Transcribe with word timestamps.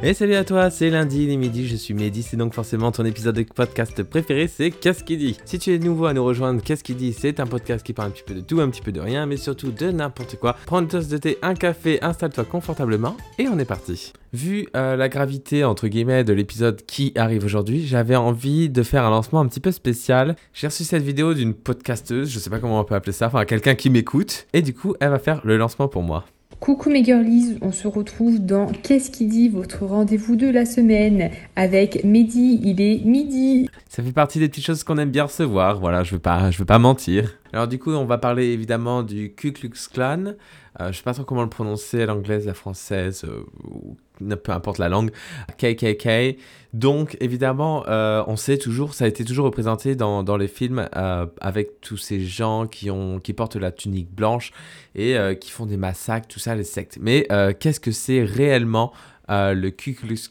Et 0.00 0.14
salut 0.14 0.36
à 0.36 0.44
toi, 0.44 0.70
c'est 0.70 0.90
lundi, 0.90 1.24
il 1.24 1.30
est 1.30 1.36
midi, 1.36 1.66
je 1.66 1.74
suis 1.74 1.92
Mehdi, 1.92 2.22
c'est 2.22 2.36
donc 2.36 2.54
forcément 2.54 2.92
ton 2.92 3.04
épisode 3.04 3.34
de 3.34 3.42
podcast 3.42 4.00
préféré, 4.04 4.46
c'est 4.46 4.70
Qu'est-ce 4.70 5.02
qui 5.02 5.16
dit? 5.16 5.36
Si 5.44 5.58
tu 5.58 5.74
es 5.74 5.78
nouveau 5.80 6.06
à 6.06 6.14
nous 6.14 6.24
rejoindre, 6.24 6.62
Qu'est-ce 6.62 6.84
qui 6.84 6.94
dit? 6.94 7.12
C'est 7.12 7.40
un 7.40 7.46
podcast 7.46 7.84
qui 7.84 7.92
parle 7.92 8.10
un 8.10 8.10
petit 8.12 8.22
peu 8.22 8.34
de 8.34 8.40
tout, 8.40 8.60
un 8.60 8.68
petit 8.70 8.80
peu 8.80 8.92
de 8.92 9.00
rien, 9.00 9.26
mais 9.26 9.36
surtout 9.36 9.72
de 9.72 9.90
n'importe 9.90 10.36
quoi. 10.36 10.54
Prends 10.66 10.78
une 10.78 10.86
tasse 10.86 11.08
de 11.08 11.18
thé, 11.18 11.38
un 11.42 11.54
café, 11.54 11.98
installe-toi 12.00 12.44
confortablement, 12.44 13.16
et 13.40 13.48
on 13.48 13.58
est 13.58 13.64
parti. 13.64 14.12
Vu 14.32 14.68
euh, 14.76 14.94
la 14.94 15.08
gravité, 15.08 15.64
entre 15.64 15.88
guillemets, 15.88 16.22
de 16.22 16.32
l'épisode 16.32 16.86
qui 16.86 17.12
arrive 17.16 17.44
aujourd'hui, 17.44 17.84
j'avais 17.84 18.16
envie 18.16 18.68
de 18.68 18.84
faire 18.84 19.04
un 19.04 19.10
lancement 19.10 19.40
un 19.40 19.48
petit 19.48 19.60
peu 19.60 19.72
spécial. 19.72 20.36
J'ai 20.54 20.68
reçu 20.68 20.84
cette 20.84 21.02
vidéo 21.02 21.34
d'une 21.34 21.54
podcasteuse, 21.54 22.30
je 22.30 22.38
sais 22.38 22.50
pas 22.50 22.60
comment 22.60 22.78
on 22.78 22.84
peut 22.84 22.94
appeler 22.94 23.12
ça, 23.12 23.26
enfin 23.26 23.44
quelqu'un 23.44 23.74
qui 23.74 23.90
m'écoute, 23.90 24.46
et 24.52 24.62
du 24.62 24.74
coup, 24.74 24.94
elle 25.00 25.10
va 25.10 25.18
faire 25.18 25.40
le 25.42 25.56
lancement 25.56 25.88
pour 25.88 26.04
moi. 26.04 26.24
Coucou 26.60 26.90
mes 26.90 27.04
girlies, 27.04 27.56
on 27.62 27.70
se 27.70 27.86
retrouve 27.86 28.40
dans 28.40 28.66
Qu'est-ce 28.66 29.12
qui 29.12 29.26
dit 29.26 29.48
votre 29.48 29.86
rendez-vous 29.86 30.34
de 30.34 30.48
la 30.48 30.66
semaine 30.66 31.30
avec 31.54 32.02
Mehdi, 32.02 32.60
il 32.64 32.80
est 32.80 33.04
midi. 33.04 33.70
Ça 33.88 34.02
fait 34.02 34.12
partie 34.12 34.40
des 34.40 34.48
petites 34.48 34.66
choses 34.66 34.82
qu'on 34.82 34.98
aime 34.98 35.10
bien 35.10 35.24
recevoir, 35.24 35.78
voilà, 35.78 36.02
je 36.02 36.12
veux 36.12 36.18
pas, 36.18 36.50
je 36.50 36.58
veux 36.58 36.64
pas 36.64 36.80
mentir. 36.80 37.36
Alors 37.52 37.68
du 37.68 37.78
coup, 37.78 37.92
on 37.92 38.04
va 38.04 38.18
parler 38.18 38.46
évidemment 38.46 39.02
du 39.02 39.34
Ku 39.34 39.52
Klux 39.52 39.70
Klan. 39.92 40.34
Euh, 40.80 40.92
je 40.92 40.98
sais 40.98 41.02
pas 41.02 41.14
trop 41.14 41.24
comment 41.24 41.42
le 41.42 41.48
prononcer, 41.48 42.06
l'anglaise, 42.06 42.46
la 42.46 42.54
française, 42.54 43.24
euh, 43.24 44.36
peu 44.36 44.52
importe 44.52 44.78
la 44.78 44.88
langue, 44.88 45.10
KKK. 45.56 46.38
Donc 46.72 47.16
évidemment, 47.20 47.84
euh, 47.88 48.22
on 48.26 48.36
sait 48.36 48.58
toujours, 48.58 48.94
ça 48.94 49.06
a 49.06 49.08
été 49.08 49.24
toujours 49.24 49.46
représenté 49.46 49.96
dans, 49.96 50.22
dans 50.22 50.36
les 50.36 50.48
films 50.48 50.88
avec 50.92 51.80
tous 51.80 51.96
ces 51.96 52.20
gens 52.20 52.66
qui, 52.66 52.90
ont, 52.90 53.18
qui 53.18 53.32
portent 53.32 53.56
la 53.56 53.72
tunique 53.72 54.14
blanche 54.14 54.52
et 54.94 55.16
qui 55.40 55.50
font 55.50 55.66
des 55.66 55.76
massacres, 55.76 56.28
tout 56.28 56.38
ça, 56.38 56.54
les 56.54 56.64
sectes. 56.64 56.98
Mais 57.00 57.26
qu'est-ce 57.58 57.80
que 57.80 57.92
c'est 57.92 58.22
réellement 58.22 58.92
le 59.28 59.70
Ku 59.70 59.94
Klux 59.94 60.30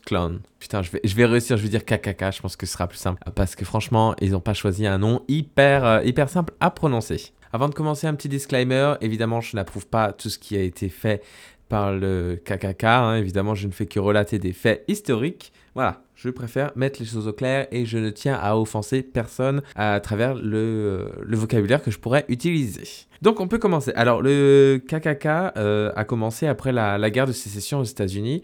Putain, 0.59 0.81
je 0.81 1.15
vais, 1.15 1.25
réussir, 1.25 1.57
je 1.57 1.63
vais 1.63 1.69
dire 1.69 1.85
KKK, 1.85 2.31
je 2.35 2.41
pense 2.41 2.55
que 2.55 2.65
ce 2.65 2.73
sera 2.73 2.87
plus 2.87 2.97
simple. 2.97 3.21
Parce 3.35 3.55
que 3.55 3.65
franchement, 3.65 4.15
ils 4.21 4.31
n'ont 4.31 4.39
pas 4.39 4.53
choisi 4.53 4.87
un 4.87 4.97
nom 4.97 5.23
hyper, 5.27 6.05
hyper 6.05 6.29
simple 6.29 6.53
à 6.59 6.71
prononcer. 6.71 7.33
Avant 7.53 7.69
de 7.69 7.73
commencer, 7.73 8.07
un 8.07 8.15
petit 8.15 8.29
disclaimer. 8.29 8.95
Évidemment, 9.01 9.41
je 9.41 9.55
n'approuve 9.55 9.87
pas 9.87 10.11
tout 10.11 10.29
ce 10.29 10.37
qui 10.37 10.57
a 10.57 10.61
été 10.61 10.89
fait 10.89 11.23
par 11.69 11.93
le 11.93 12.39
KKK. 12.43 12.83
Hein. 12.83 13.15
Évidemment, 13.15 13.55
je 13.55 13.67
ne 13.67 13.71
fais 13.71 13.85
que 13.85 13.99
relater 13.99 14.39
des 14.39 14.53
faits 14.53 14.83
historiques. 14.87 15.51
Voilà, 15.75 16.01
je 16.15 16.29
préfère 16.29 16.71
mettre 16.75 16.99
les 16.99 17.05
choses 17.05 17.27
au 17.27 17.33
clair 17.33 17.67
et 17.71 17.85
je 17.85 17.99
ne 17.99 18.09
tiens 18.09 18.33
à 18.41 18.57
offenser 18.57 19.03
personne 19.03 19.61
à 19.75 19.99
travers 19.99 20.33
le, 20.33 21.11
vocabulaire 21.29 21.83
que 21.83 21.91
je 21.91 21.99
pourrais 21.99 22.25
utiliser. 22.29 23.05
Donc 23.21 23.39
on 23.39 23.47
peut 23.47 23.59
commencer. 23.59 23.91
Alors 23.95 24.23
le 24.23 24.81
KKK 24.87 25.25
euh, 25.57 25.91
a 25.95 26.03
commencé 26.03 26.47
après 26.47 26.71
la, 26.71 27.09
guerre 27.11 27.27
de 27.27 27.31
sécession 27.31 27.79
aux 27.79 27.83
États-Unis. 27.83 28.41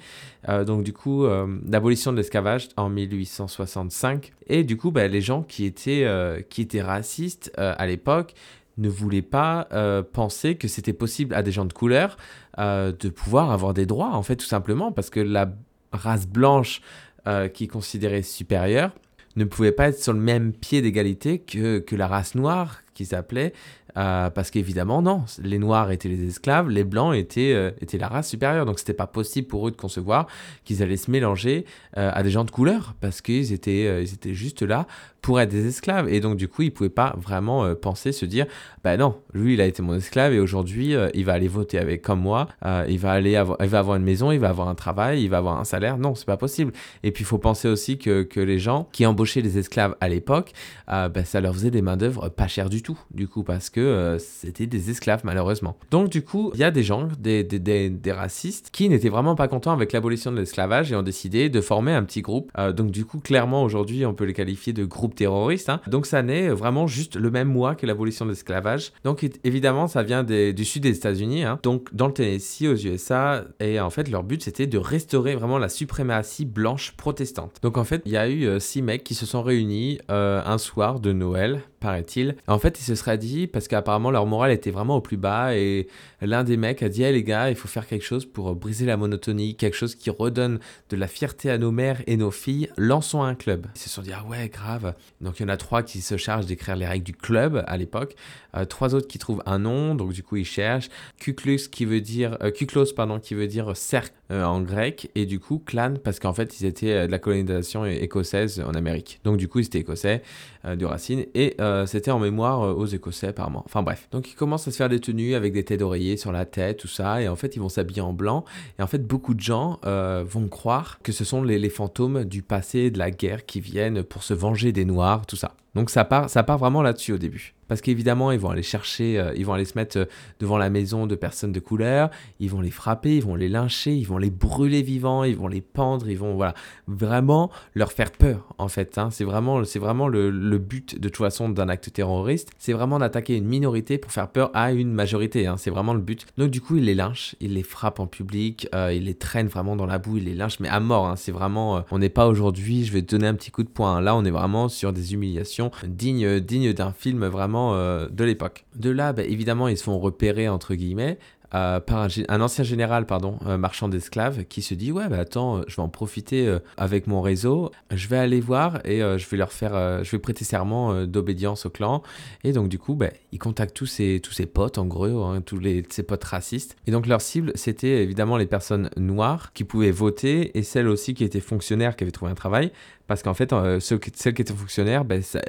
Euh, 0.48 0.64
donc 0.64 0.84
du 0.84 0.94
coup, 0.94 1.26
euh, 1.26 1.48
l'abolition 1.68 2.12
de 2.12 2.18
l'esclavage 2.18 2.70
en 2.78 2.90
1865. 2.90 4.32
Et 4.46 4.64
du 4.64 4.78
coup, 4.78 4.92
bah, 4.92 5.08
les 5.08 5.22
gens 5.22 5.42
qui 5.42 5.66
étaient, 5.66 6.08
qui 6.50 6.62
étaient 6.62 6.84
racistes 6.84 7.52
à 7.58 7.88
l'époque 7.88 8.36
ne 8.78 8.90
voulaient 8.90 9.22
pas 9.22 9.68
penser 10.14 10.56
que 10.56 10.68
c'était 10.68 10.94
possible 10.94 11.36
à 11.36 11.44
des 11.44 11.52
gens 11.52 11.66
de 11.66 11.74
couleur 11.74 12.18
de 12.58 13.10
pouvoir 13.10 13.52
avoir 13.52 13.74
des 13.74 13.86
droits, 13.86 14.12
en 14.16 14.24
fait, 14.24 14.36
tout 14.36 14.46
simplement, 14.46 14.92
parce 14.92 15.10
que 15.10 15.20
la 15.20 15.54
race 15.94 16.28
blanche 16.28 16.82
euh, 17.28 17.48
qui 17.48 17.68
considérait 17.68 18.22
supérieure 18.22 18.92
ne 19.38 19.46
pouvait 19.46 19.72
pas 19.72 19.88
être 19.88 19.98
sur 19.98 20.14
le 20.14 20.20
même 20.20 20.52
pied 20.52 20.82
d'égalité 20.82 21.40
que, 21.40 21.80
que 21.80 21.96
la 21.96 22.08
race 22.08 22.36
noire, 22.36 22.83
qui 22.94 23.06
s'appelait, 23.06 23.54
euh, 23.96 24.30
parce 24.30 24.50
qu'évidemment, 24.50 25.02
non, 25.02 25.24
les 25.42 25.60
Noirs 25.60 25.92
étaient 25.92 26.10
les 26.10 26.28
esclaves, 26.28 26.70
les 26.70 26.84
Blancs 26.84 27.16
étaient, 27.16 27.54
euh, 27.54 27.72
étaient 27.80 27.98
la 27.98 28.08
race 28.08 28.30
supérieure. 28.30 28.66
Donc, 28.66 28.80
c'était 28.80 28.94
pas 28.94 29.08
possible 29.08 29.48
pour 29.48 29.68
eux 29.68 29.72
de 29.72 29.76
concevoir 29.76 30.28
qu'ils 30.64 30.82
allaient 30.82 30.98
se 30.98 31.12
mélanger 31.12 31.66
euh, 31.98 32.12
à 32.14 32.24
des 32.24 32.32
gens 32.32 32.44
de 32.44 32.52
couleur, 32.52 32.96
parce 33.02 33.22
qu'ils 33.22 33.54
étaient, 33.54 34.04
ils 34.04 34.14
étaient 34.14 34.34
juste 34.34 34.64
là 34.64 34.88
pour 35.22 35.40
être 35.40 35.50
des 35.50 35.68
esclaves. 35.68 36.10
Et 36.10 36.20
donc, 36.20 36.38
du 36.38 36.48
coup, 36.48 36.64
ils 36.64 36.72
pouvaient 36.72 36.90
pas 36.90 37.16
vraiment 37.18 37.74
penser, 37.76 38.12
se 38.12 38.26
dire, 38.26 38.46
ben 38.84 38.98
non, 38.98 39.16
lui, 39.34 39.54
il 39.54 39.62
a 39.62 39.66
été 39.66 39.82
mon 39.82 39.94
esclave 39.94 40.34
et 40.34 40.40
aujourd'hui, 40.40 40.96
il 41.14 41.24
va 41.24 41.32
aller 41.32 41.48
voter 41.48 41.78
avec 41.78 42.02
comme 42.02 42.20
moi, 42.20 42.50
il 42.90 43.00
va 43.00 43.14
aller 43.14 43.38
avoir, 43.38 43.58
il 43.62 43.70
va 43.70 43.80
avoir 43.80 43.96
une 43.96 44.04
maison, 44.04 44.32
il 44.32 44.40
va 44.40 44.50
avoir 44.50 44.68
un 44.68 44.76
travail, 44.76 45.24
il 45.24 45.30
va 45.30 45.38
avoir 45.38 45.58
un 45.58 45.64
salaire. 45.64 45.98
Non, 45.98 46.14
c'est 46.14 46.26
pas 46.26 46.36
possible. 46.36 46.74
Et 47.04 47.12
puis, 47.12 47.24
il 47.24 47.26
faut 47.26 47.38
penser 47.38 47.70
aussi 47.70 47.98
que, 47.98 48.24
que, 48.24 48.42
les 48.42 48.60
gens 48.60 48.90
qui 48.92 49.06
embauchaient 49.06 49.40
les 49.40 49.58
esclaves 49.58 49.96
à 50.02 50.10
l'époque, 50.10 50.52
ben, 50.88 51.24
ça 51.24 51.40
leur 51.40 51.54
faisait 51.54 51.72
des 51.72 51.82
main 51.82 51.96
d'œuvre 51.96 52.28
pas 52.28 52.50
chères 52.50 52.70
du 52.70 52.83
du 53.12 53.28
coup, 53.28 53.44
parce 53.44 53.70
que 53.70 53.80
euh, 53.80 54.20
c'était 54.20 54.68
des 54.68 54.90
esclaves 54.90 55.22
malheureusement. 55.24 55.78
Donc 55.92 56.10
du 56.10 56.24
coup, 56.24 56.52
il 56.54 56.60
y 56.60 56.64
a 56.64 56.72
des 56.72 56.84
gens, 56.84 57.08
des, 57.20 57.44
des, 57.44 57.90
des, 57.90 58.12
racistes, 58.12 58.70
qui 58.72 58.90
n'étaient 58.90 59.10
vraiment 59.10 59.36
pas 59.36 59.48
contents 59.48 59.72
avec 59.72 59.92
l'abolition 59.92 60.32
de 60.32 60.38
l'esclavage 60.38 60.92
et 60.92 60.96
ont 60.96 61.04
décidé 61.04 61.50
de 61.50 61.62
former 61.62 61.94
un 61.94 62.04
petit 62.04 62.22
groupe. 62.22 62.52
Euh, 62.58 62.72
donc 62.72 62.92
du 62.92 63.06
coup, 63.06 63.20
clairement 63.20 63.64
aujourd'hui, 63.64 64.06
on 64.06 64.14
peut 64.14 64.26
les 64.26 64.34
qualifier 64.34 64.74
de 64.74 64.86
groupe 64.86 65.16
terroriste. 65.16 65.70
Hein. 65.70 65.82
Donc 65.88 66.06
ça 66.06 66.22
naît 66.22 66.50
vraiment 66.50 66.88
juste 66.88 67.16
le 67.16 67.32
même 67.32 67.48
mois 67.48 67.76
que 67.76 67.86
l'abolition 67.86 68.26
de 68.26 68.32
l'esclavage. 68.32 68.92
Donc 69.04 69.28
évidemment, 69.44 69.88
ça 69.88 70.04
vient 70.04 70.24
du 70.24 70.66
sud 70.66 70.84
des 70.84 70.96
États-Unis, 70.96 71.44
hein. 71.44 71.60
donc 71.64 71.94
dans 71.94 72.08
le 72.08 72.14
Tennessee, 72.14 72.68
aux 72.68 72.76
USA, 72.76 73.46
et 73.60 73.80
en 73.80 73.90
fait 73.90 74.10
leur 74.10 74.24
but 74.24 74.44
c'était 74.44 74.68
de 74.68 74.78
restaurer 74.78 75.36
vraiment 75.36 75.58
la 75.58 75.70
suprématie 75.70 76.46
blanche 76.46 76.94
protestante. 76.98 77.58
Donc 77.62 77.78
en 77.78 77.84
fait, 77.84 78.02
il 78.06 78.12
y 78.12 78.18
a 78.18 78.28
eu 78.28 78.46
euh, 78.46 78.60
six 78.60 78.82
mecs 78.82 79.04
qui 79.04 79.16
se 79.16 79.26
sont 79.26 79.42
réunis 79.42 80.00
un 80.10 80.58
soir 80.58 81.00
de 81.00 81.12
Noël 81.12 81.62
paraît-il. 81.84 82.36
En 82.48 82.60
fait, 82.60 82.73
il 82.80 82.84
se 82.84 82.96
serait 82.96 83.18
dit, 83.18 83.48
parce 83.48 83.68
qu'apparemment 83.68 84.12
leur 84.12 84.26
morale 84.26 84.52
était 84.52 84.72
vraiment 84.72 84.98
au 84.98 85.02
plus 85.02 85.18
bas, 85.18 85.56
et 85.56 85.88
l'un 86.22 86.44
des 86.44 86.58
mecs 86.58 86.84
a 86.84 86.90
dit, 86.90 87.04
hey, 87.04 87.14
les 87.14 87.24
gars, 87.24 87.50
il 87.50 87.56
faut 87.56 87.68
faire 87.68 87.88
quelque 87.88 88.06
chose 88.06 88.26
pour 88.26 88.56
briser 88.56 88.86
la 88.86 88.98
monotonie, 88.98 89.56
quelque 89.56 89.76
chose 89.76 89.96
qui 89.96 90.10
redonne 90.10 90.60
de 90.90 90.96
la 90.96 91.08
fierté 91.08 91.50
à 91.50 91.58
nos 91.58 91.72
mères 91.72 92.02
et 92.08 92.18
nos 92.18 92.32
filles, 92.32 92.70
lançons 92.78 93.24
un 93.24 93.36
club. 93.36 93.68
Ils 93.76 93.80
se 93.80 93.90
sont 93.90 94.02
dit, 94.02 94.12
ah 94.14 94.24
ouais, 94.26 94.50
grave. 94.50 94.94
Donc 95.22 95.40
il 95.40 95.44
y 95.44 95.46
en 95.46 95.50
a 95.50 95.58
trois 95.58 95.84
qui 95.84 96.02
se 96.02 96.18
chargent 96.18 96.46
d'écrire 96.46 96.76
les 96.76 96.88
règles 96.88 97.06
du 97.06 97.14
club 97.14 97.64
à 97.68 97.78
l'époque, 97.78 98.16
euh, 98.56 98.66
trois 98.66 98.96
autres 98.96 99.08
qui 99.08 99.20
trouvent 99.20 99.44
un 99.46 99.60
nom, 99.60 99.96
donc 99.96 100.14
du 100.14 100.24
coup 100.24 100.38
ils 100.38 100.46
cherchent, 100.46 100.90
Kuklus 101.20 101.70
qui 101.72 101.86
veut 101.86 102.02
dire, 102.02 102.38
euh, 102.42 102.52
Kuklos 102.52 102.94
pardon, 102.96 103.20
qui 103.20 103.34
veut 103.34 103.48
dire 103.48 103.76
cercle 103.76 104.14
euh, 104.34 104.44
en 104.44 104.62
grec, 104.62 105.10
et 105.16 105.26
du 105.26 105.40
coup 105.40 105.62
clan, 105.66 105.94
parce 106.04 106.20
qu'en 106.20 106.34
fait 106.34 106.60
ils 106.60 106.66
étaient 106.66 107.08
de 107.08 107.12
la 107.12 107.20
colonisation 107.20 107.86
écossaise 107.86 108.62
en 108.66 108.74
Amérique. 108.74 109.20
Donc 109.24 109.38
du 109.38 109.48
coup 109.48 109.60
ils 109.60 109.66
étaient 109.66 109.80
écossais, 109.80 110.22
de 110.66 110.86
racine, 110.86 111.26
et 111.36 111.58
c'était 111.86 112.12
en 112.12 112.20
mémoire 112.20 112.78
aux 112.78 112.86
Écossais 112.86 113.28
apparemment. 113.28 113.64
Enfin 113.66 113.84
bref. 113.84 114.08
Donc 114.12 114.32
ils 114.32 114.36
commencent 114.36 114.68
à 114.68 114.72
se 114.72 114.78
faire 114.78 114.88
des 114.88 115.00
tenues 115.00 115.36
avec 115.36 115.52
des 115.52 115.64
têtes 115.64 115.80
d'oreiller 115.80 116.16
sur 116.18 116.32
la 116.32 116.46
tête, 116.46 116.78
tout 116.78 116.88
ça, 116.88 117.22
et 117.22 117.28
en 117.28 117.36
fait 117.36 117.56
ils 117.56 117.60
vont 117.60 117.70
s'habiller 117.70 118.02
en 118.02 118.14
blanc. 118.14 118.46
Et 118.80 118.82
en 118.82 118.88
fait 118.88 119.06
beaucoup 119.06 119.34
de 119.34 119.42
gens 119.42 119.80
euh, 119.86 120.24
vont 120.26 120.48
croire 120.48 121.00
que 121.04 121.12
ce 121.12 121.26
sont 121.26 121.44
les, 121.44 121.60
les, 121.60 121.70
fantômes 121.70 122.24
du 122.24 122.42
passé, 122.42 122.92
de 122.92 123.00
la 123.00 123.12
guerre 123.12 123.46
qui 123.46 123.60
viennent 123.60 124.04
pour 124.04 124.24
se 124.24 124.34
venger 124.34 124.72
des 124.72 124.86
Noirs, 124.86 125.26
tout 125.26 125.36
ça. 125.36 125.56
Donc 125.76 125.90
ça 125.90 126.06
part, 126.06 126.30
ça 126.30 126.44
part 126.44 126.58
vraiment 126.58 126.82
là-dessus 126.82 127.14
au 127.14 127.18
début. 127.18 127.56
Parce 127.68 127.82
qu'évidemment, 127.82 128.32
ils 128.32 128.40
vont 128.40 128.50
aller 128.50 128.62
chercher, 128.62 129.20
euh, 129.20 129.34
ils 129.36 129.46
vont 129.46 129.54
aller 129.54 129.66
se 129.66 129.76
mettre 129.76 129.98
euh, 129.98 130.06
devant 130.40 130.58
la 130.58 130.70
maison 130.70 131.08
de 131.08 131.16
personnes 131.16 131.52
de 131.52 131.60
couleur, 131.60 132.12
ils 132.40 132.50
vont 132.50 132.62
les 132.62 132.70
frapper, 132.70 133.16
ils 133.16 133.24
vont 133.24 133.36
les 133.36 133.50
lyncher, 133.50 133.96
ils 133.96 134.06
vont 134.06 134.18
les 134.18 134.30
brûler 134.30 134.82
vivants, 134.82 135.24
ils 135.24 135.36
vont 135.36 135.48
les 135.48 135.62
pendre, 135.62 136.08
ils 136.10 136.18
vont 136.18 136.36
voilà, 136.36 136.54
vraiment 136.88 137.50
leur 137.74 137.92
faire 137.92 138.12
peur 138.12 138.54
en 138.58 138.68
fait. 138.68 138.98
Hein. 138.98 139.10
C'est 139.12 139.24
vraiment, 139.24 139.58
le, 139.58 140.58
but 140.58 141.00
de 141.00 141.10
toute 141.10 141.18
façon 141.18 141.50
d'un 141.50 141.70
acte 141.70 141.92
terroriste, 141.92 142.52
c'est 142.60 142.74
vraiment 142.74 143.00
d'attaquer 143.00 143.38
une 143.38 143.48
minorité 143.48 143.98
pour 143.98 144.12
faire 144.12 144.28
peur 144.28 144.52
à 144.54 144.72
une 144.72 144.92
majorité. 144.92 145.48
Hein. 145.48 145.56
C'est 145.58 145.72
vraiment 145.72 145.94
le 145.94 146.02
but. 146.02 146.28
Donc 146.38 146.52
du 146.52 146.62
coup, 146.62 146.78
ils 146.78 146.86
les 146.86 146.96
lynchent, 146.96 147.36
ils 147.40 147.54
les 147.54 147.64
frappent 147.64 148.00
en 148.00 148.08
public, 148.08 148.68
euh, 148.76 148.94
ils 148.94 149.06
les 149.06 149.16
traînent 149.16 149.48
vraiment 149.48 149.76
dans 149.76 149.86
la 149.86 149.98
boue, 149.98 150.18
ils 150.18 150.26
les 150.26 150.36
lynchent, 150.36 150.60
mais 150.60 150.70
à 150.70 150.80
mort. 150.80 151.08
Hein. 151.08 151.16
C'est 151.16 151.32
vraiment, 151.32 151.84
on 151.92 152.00
n'est 152.00 152.10
pas 152.10 152.28
aujourd'hui, 152.28 152.86
je 152.86 152.92
vais 152.92 153.02
te 153.02 153.16
donner 153.16 153.28
un 153.28 153.36
petit 153.36 153.52
coup 153.52 153.64
de 153.64 153.70
poing. 153.70 154.02
Là, 154.02 154.16
on 154.16 154.26
est 154.26 154.32
vraiment 154.32 154.68
sur 154.68 154.94
des 154.94 155.14
humiliations 155.14 155.63
dignes 155.86 156.74
d'un 156.74 156.92
film 156.92 157.26
vraiment 157.26 157.76
euh, 157.76 158.08
de 158.10 158.24
l'époque. 158.24 158.66
De 158.76 158.90
là, 158.90 159.14
bah, 159.14 159.24
évidemment, 159.24 159.68
ils 159.68 159.78
se 159.78 159.84
font 159.84 160.00
repérer, 160.00 160.50
entre 160.50 160.76
guillemets, 160.76 161.20
euh, 161.56 161.80
par 161.80 162.08
un, 162.30 162.42
ancien 162.42 162.64
général, 162.64 163.06
pardon, 163.06 163.38
marchand 163.58 163.90
d'esclaves, 163.90 164.46
qui 164.46 164.62
se 164.62 164.74
dit 164.74 164.92
ouais 164.92 165.08
bah 165.10 165.20
attends, 165.20 165.62
je 165.68 165.76
vais 165.76 165.82
en 165.82 165.90
profiter 165.90 166.48
euh, 166.48 166.60
avec 166.78 167.08
mon 167.08 167.22
réseau, 167.22 167.72
je 167.92 168.08
vais 168.08 168.18
aller 168.18 168.40
voir 168.40 168.86
et 168.86 169.00
je 169.00 169.30
vais 169.30 169.38
leur 169.38 169.52
faire, 169.52 170.04
je 170.04 170.12
vais 170.12 170.20
prêter 170.20 170.46
serment 170.46 171.06
d'obédience 171.06 171.66
au 171.66 171.70
clan. 171.70 172.04
Et 172.44 172.52
donc 172.52 172.70
du 172.70 172.80
coup, 172.80 172.96
bah, 172.96 173.10
ils 173.32 173.40
contactent 173.40 173.76
tous 173.76 173.86
ses 173.86 174.20
tous 174.22 174.34
ses 174.34 174.46
potes 174.46 174.78
en 174.78 174.86
gros, 174.86 175.24
hein, 175.24 175.42
tous 175.42 175.60
les 175.60 175.84
ses 175.90 176.04
potes 176.04 176.24
racistes. 176.24 176.76
Et 176.88 176.92
donc 176.92 177.08
leur 177.08 177.22
cible, 177.22 177.52
c'était 177.56 178.04
évidemment 178.04 178.38
les 178.38 178.48
personnes 178.48 178.90
noires 178.98 179.54
qui 179.54 179.64
pouvaient 179.64 179.92
voter 179.92 180.58
et 180.58 180.64
celles 180.64 180.88
aussi 180.88 181.14
qui 181.14 181.24
étaient 181.24 181.40
fonctionnaires, 181.40 181.96
qui 181.96 182.04
avaient 182.04 182.12
trouvé 182.12 182.32
un 182.32 182.36
travail, 182.36 182.72
parce 183.08 183.24
qu'en 183.24 183.34
fait, 183.34 183.54
ceux, 183.80 184.00
celles 184.16 184.34
qui 184.34 184.42
étaient 184.42 184.54
fonctionnaires, 184.54 185.06
ben, 185.06 185.22
ça, 185.22 185.42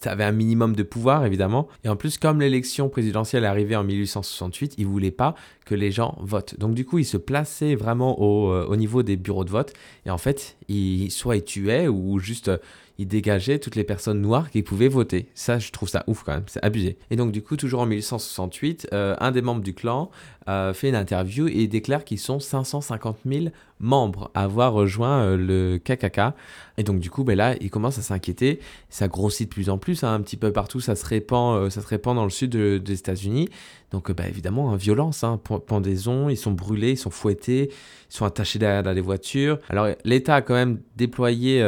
ça 0.00 0.12
avait 0.12 0.24
un 0.24 0.32
minimum 0.32 0.76
de 0.76 0.82
pouvoir, 0.82 1.24
évidemment. 1.24 1.68
Et 1.84 1.88
en 1.88 1.96
plus, 1.96 2.18
comme 2.18 2.40
l'élection 2.40 2.88
présidentielle 2.88 3.44
arrivait 3.44 3.76
en 3.76 3.84
1868, 3.84 4.74
ils 4.78 4.86
voulaient 4.86 5.10
pas 5.10 5.34
que 5.68 5.74
les 5.74 5.92
gens 5.92 6.16
votent. 6.20 6.58
Donc 6.58 6.74
du 6.74 6.86
coup, 6.86 6.98
ils 6.98 7.04
se 7.04 7.18
plaçaient 7.18 7.74
vraiment 7.74 8.18
au, 8.20 8.50
euh, 8.50 8.66
au 8.66 8.76
niveau 8.76 9.02
des 9.02 9.16
bureaux 9.16 9.44
de 9.44 9.50
vote. 9.50 9.74
Et 10.06 10.10
en 10.10 10.16
fait, 10.16 10.56
ils, 10.68 11.10
soit 11.10 11.36
ils 11.36 11.44
tuaient 11.44 11.88
ou 11.88 12.18
juste 12.18 12.48
euh, 12.48 12.56
ils 13.00 13.06
dégageaient 13.06 13.60
toutes 13.60 13.76
les 13.76 13.84
personnes 13.84 14.20
noires 14.20 14.50
qui 14.50 14.62
pouvaient 14.62 14.88
voter. 14.88 15.28
Ça, 15.34 15.60
je 15.60 15.70
trouve 15.70 15.88
ça 15.88 16.02
ouf 16.08 16.24
quand 16.24 16.32
même, 16.32 16.44
c'est 16.46 16.64
abusé. 16.64 16.98
Et 17.10 17.16
donc 17.16 17.30
du 17.30 17.42
coup, 17.42 17.56
toujours 17.56 17.80
en 17.80 17.86
1868, 17.86 18.88
euh, 18.92 19.14
un 19.20 19.30
des 19.30 19.40
membres 19.40 19.62
du 19.62 19.72
clan 19.72 20.10
euh, 20.48 20.74
fait 20.74 20.88
une 20.88 20.96
interview 20.96 21.46
et 21.46 21.68
déclare 21.68 22.04
qu'ils 22.04 22.18
sont 22.18 22.40
550 22.40 23.18
000 23.24 23.46
membres 23.78 24.32
à 24.34 24.42
avoir 24.42 24.72
rejoint 24.72 25.36
le 25.36 25.78
KKK. 25.78 26.34
Et 26.76 26.82
donc 26.82 26.98
du 26.98 27.08
coup, 27.08 27.22
ben 27.22 27.36
là, 27.36 27.54
il 27.60 27.70
commence 27.70 27.98
à 27.98 28.02
s'inquiéter. 28.02 28.58
Ça 28.88 29.06
grossit 29.06 29.48
de 29.48 29.54
plus 29.54 29.70
en 29.70 29.78
plus, 29.78 30.02
hein, 30.02 30.14
un 30.14 30.20
petit 30.20 30.36
peu 30.36 30.52
partout, 30.52 30.80
ça 30.80 30.96
se 30.96 31.06
répand, 31.06 31.70
ça 31.70 31.80
se 31.80 31.86
répand 31.86 32.16
dans 32.16 32.24
le 32.24 32.30
sud 32.30 32.56
des 32.56 32.92
États-Unis. 32.92 33.48
Donc 33.92 34.10
bah, 34.10 34.26
évidemment, 34.28 34.72
hein, 34.72 34.76
violence, 34.76 35.22
hein, 35.22 35.40
pendaison, 35.60 36.28
ils 36.28 36.36
sont 36.36 36.52
brûlés, 36.52 36.92
ils 36.92 36.98
sont 36.98 37.10
fouettés, 37.10 37.70
ils 38.10 38.14
sont 38.14 38.24
attachés 38.24 38.58
derrière 38.58 38.92
les 38.92 39.00
voitures. 39.00 39.58
Alors 39.68 39.88
l'État 40.04 40.36
a 40.36 40.42
quand 40.42 40.54
même 40.54 40.80
déployé 40.96 41.60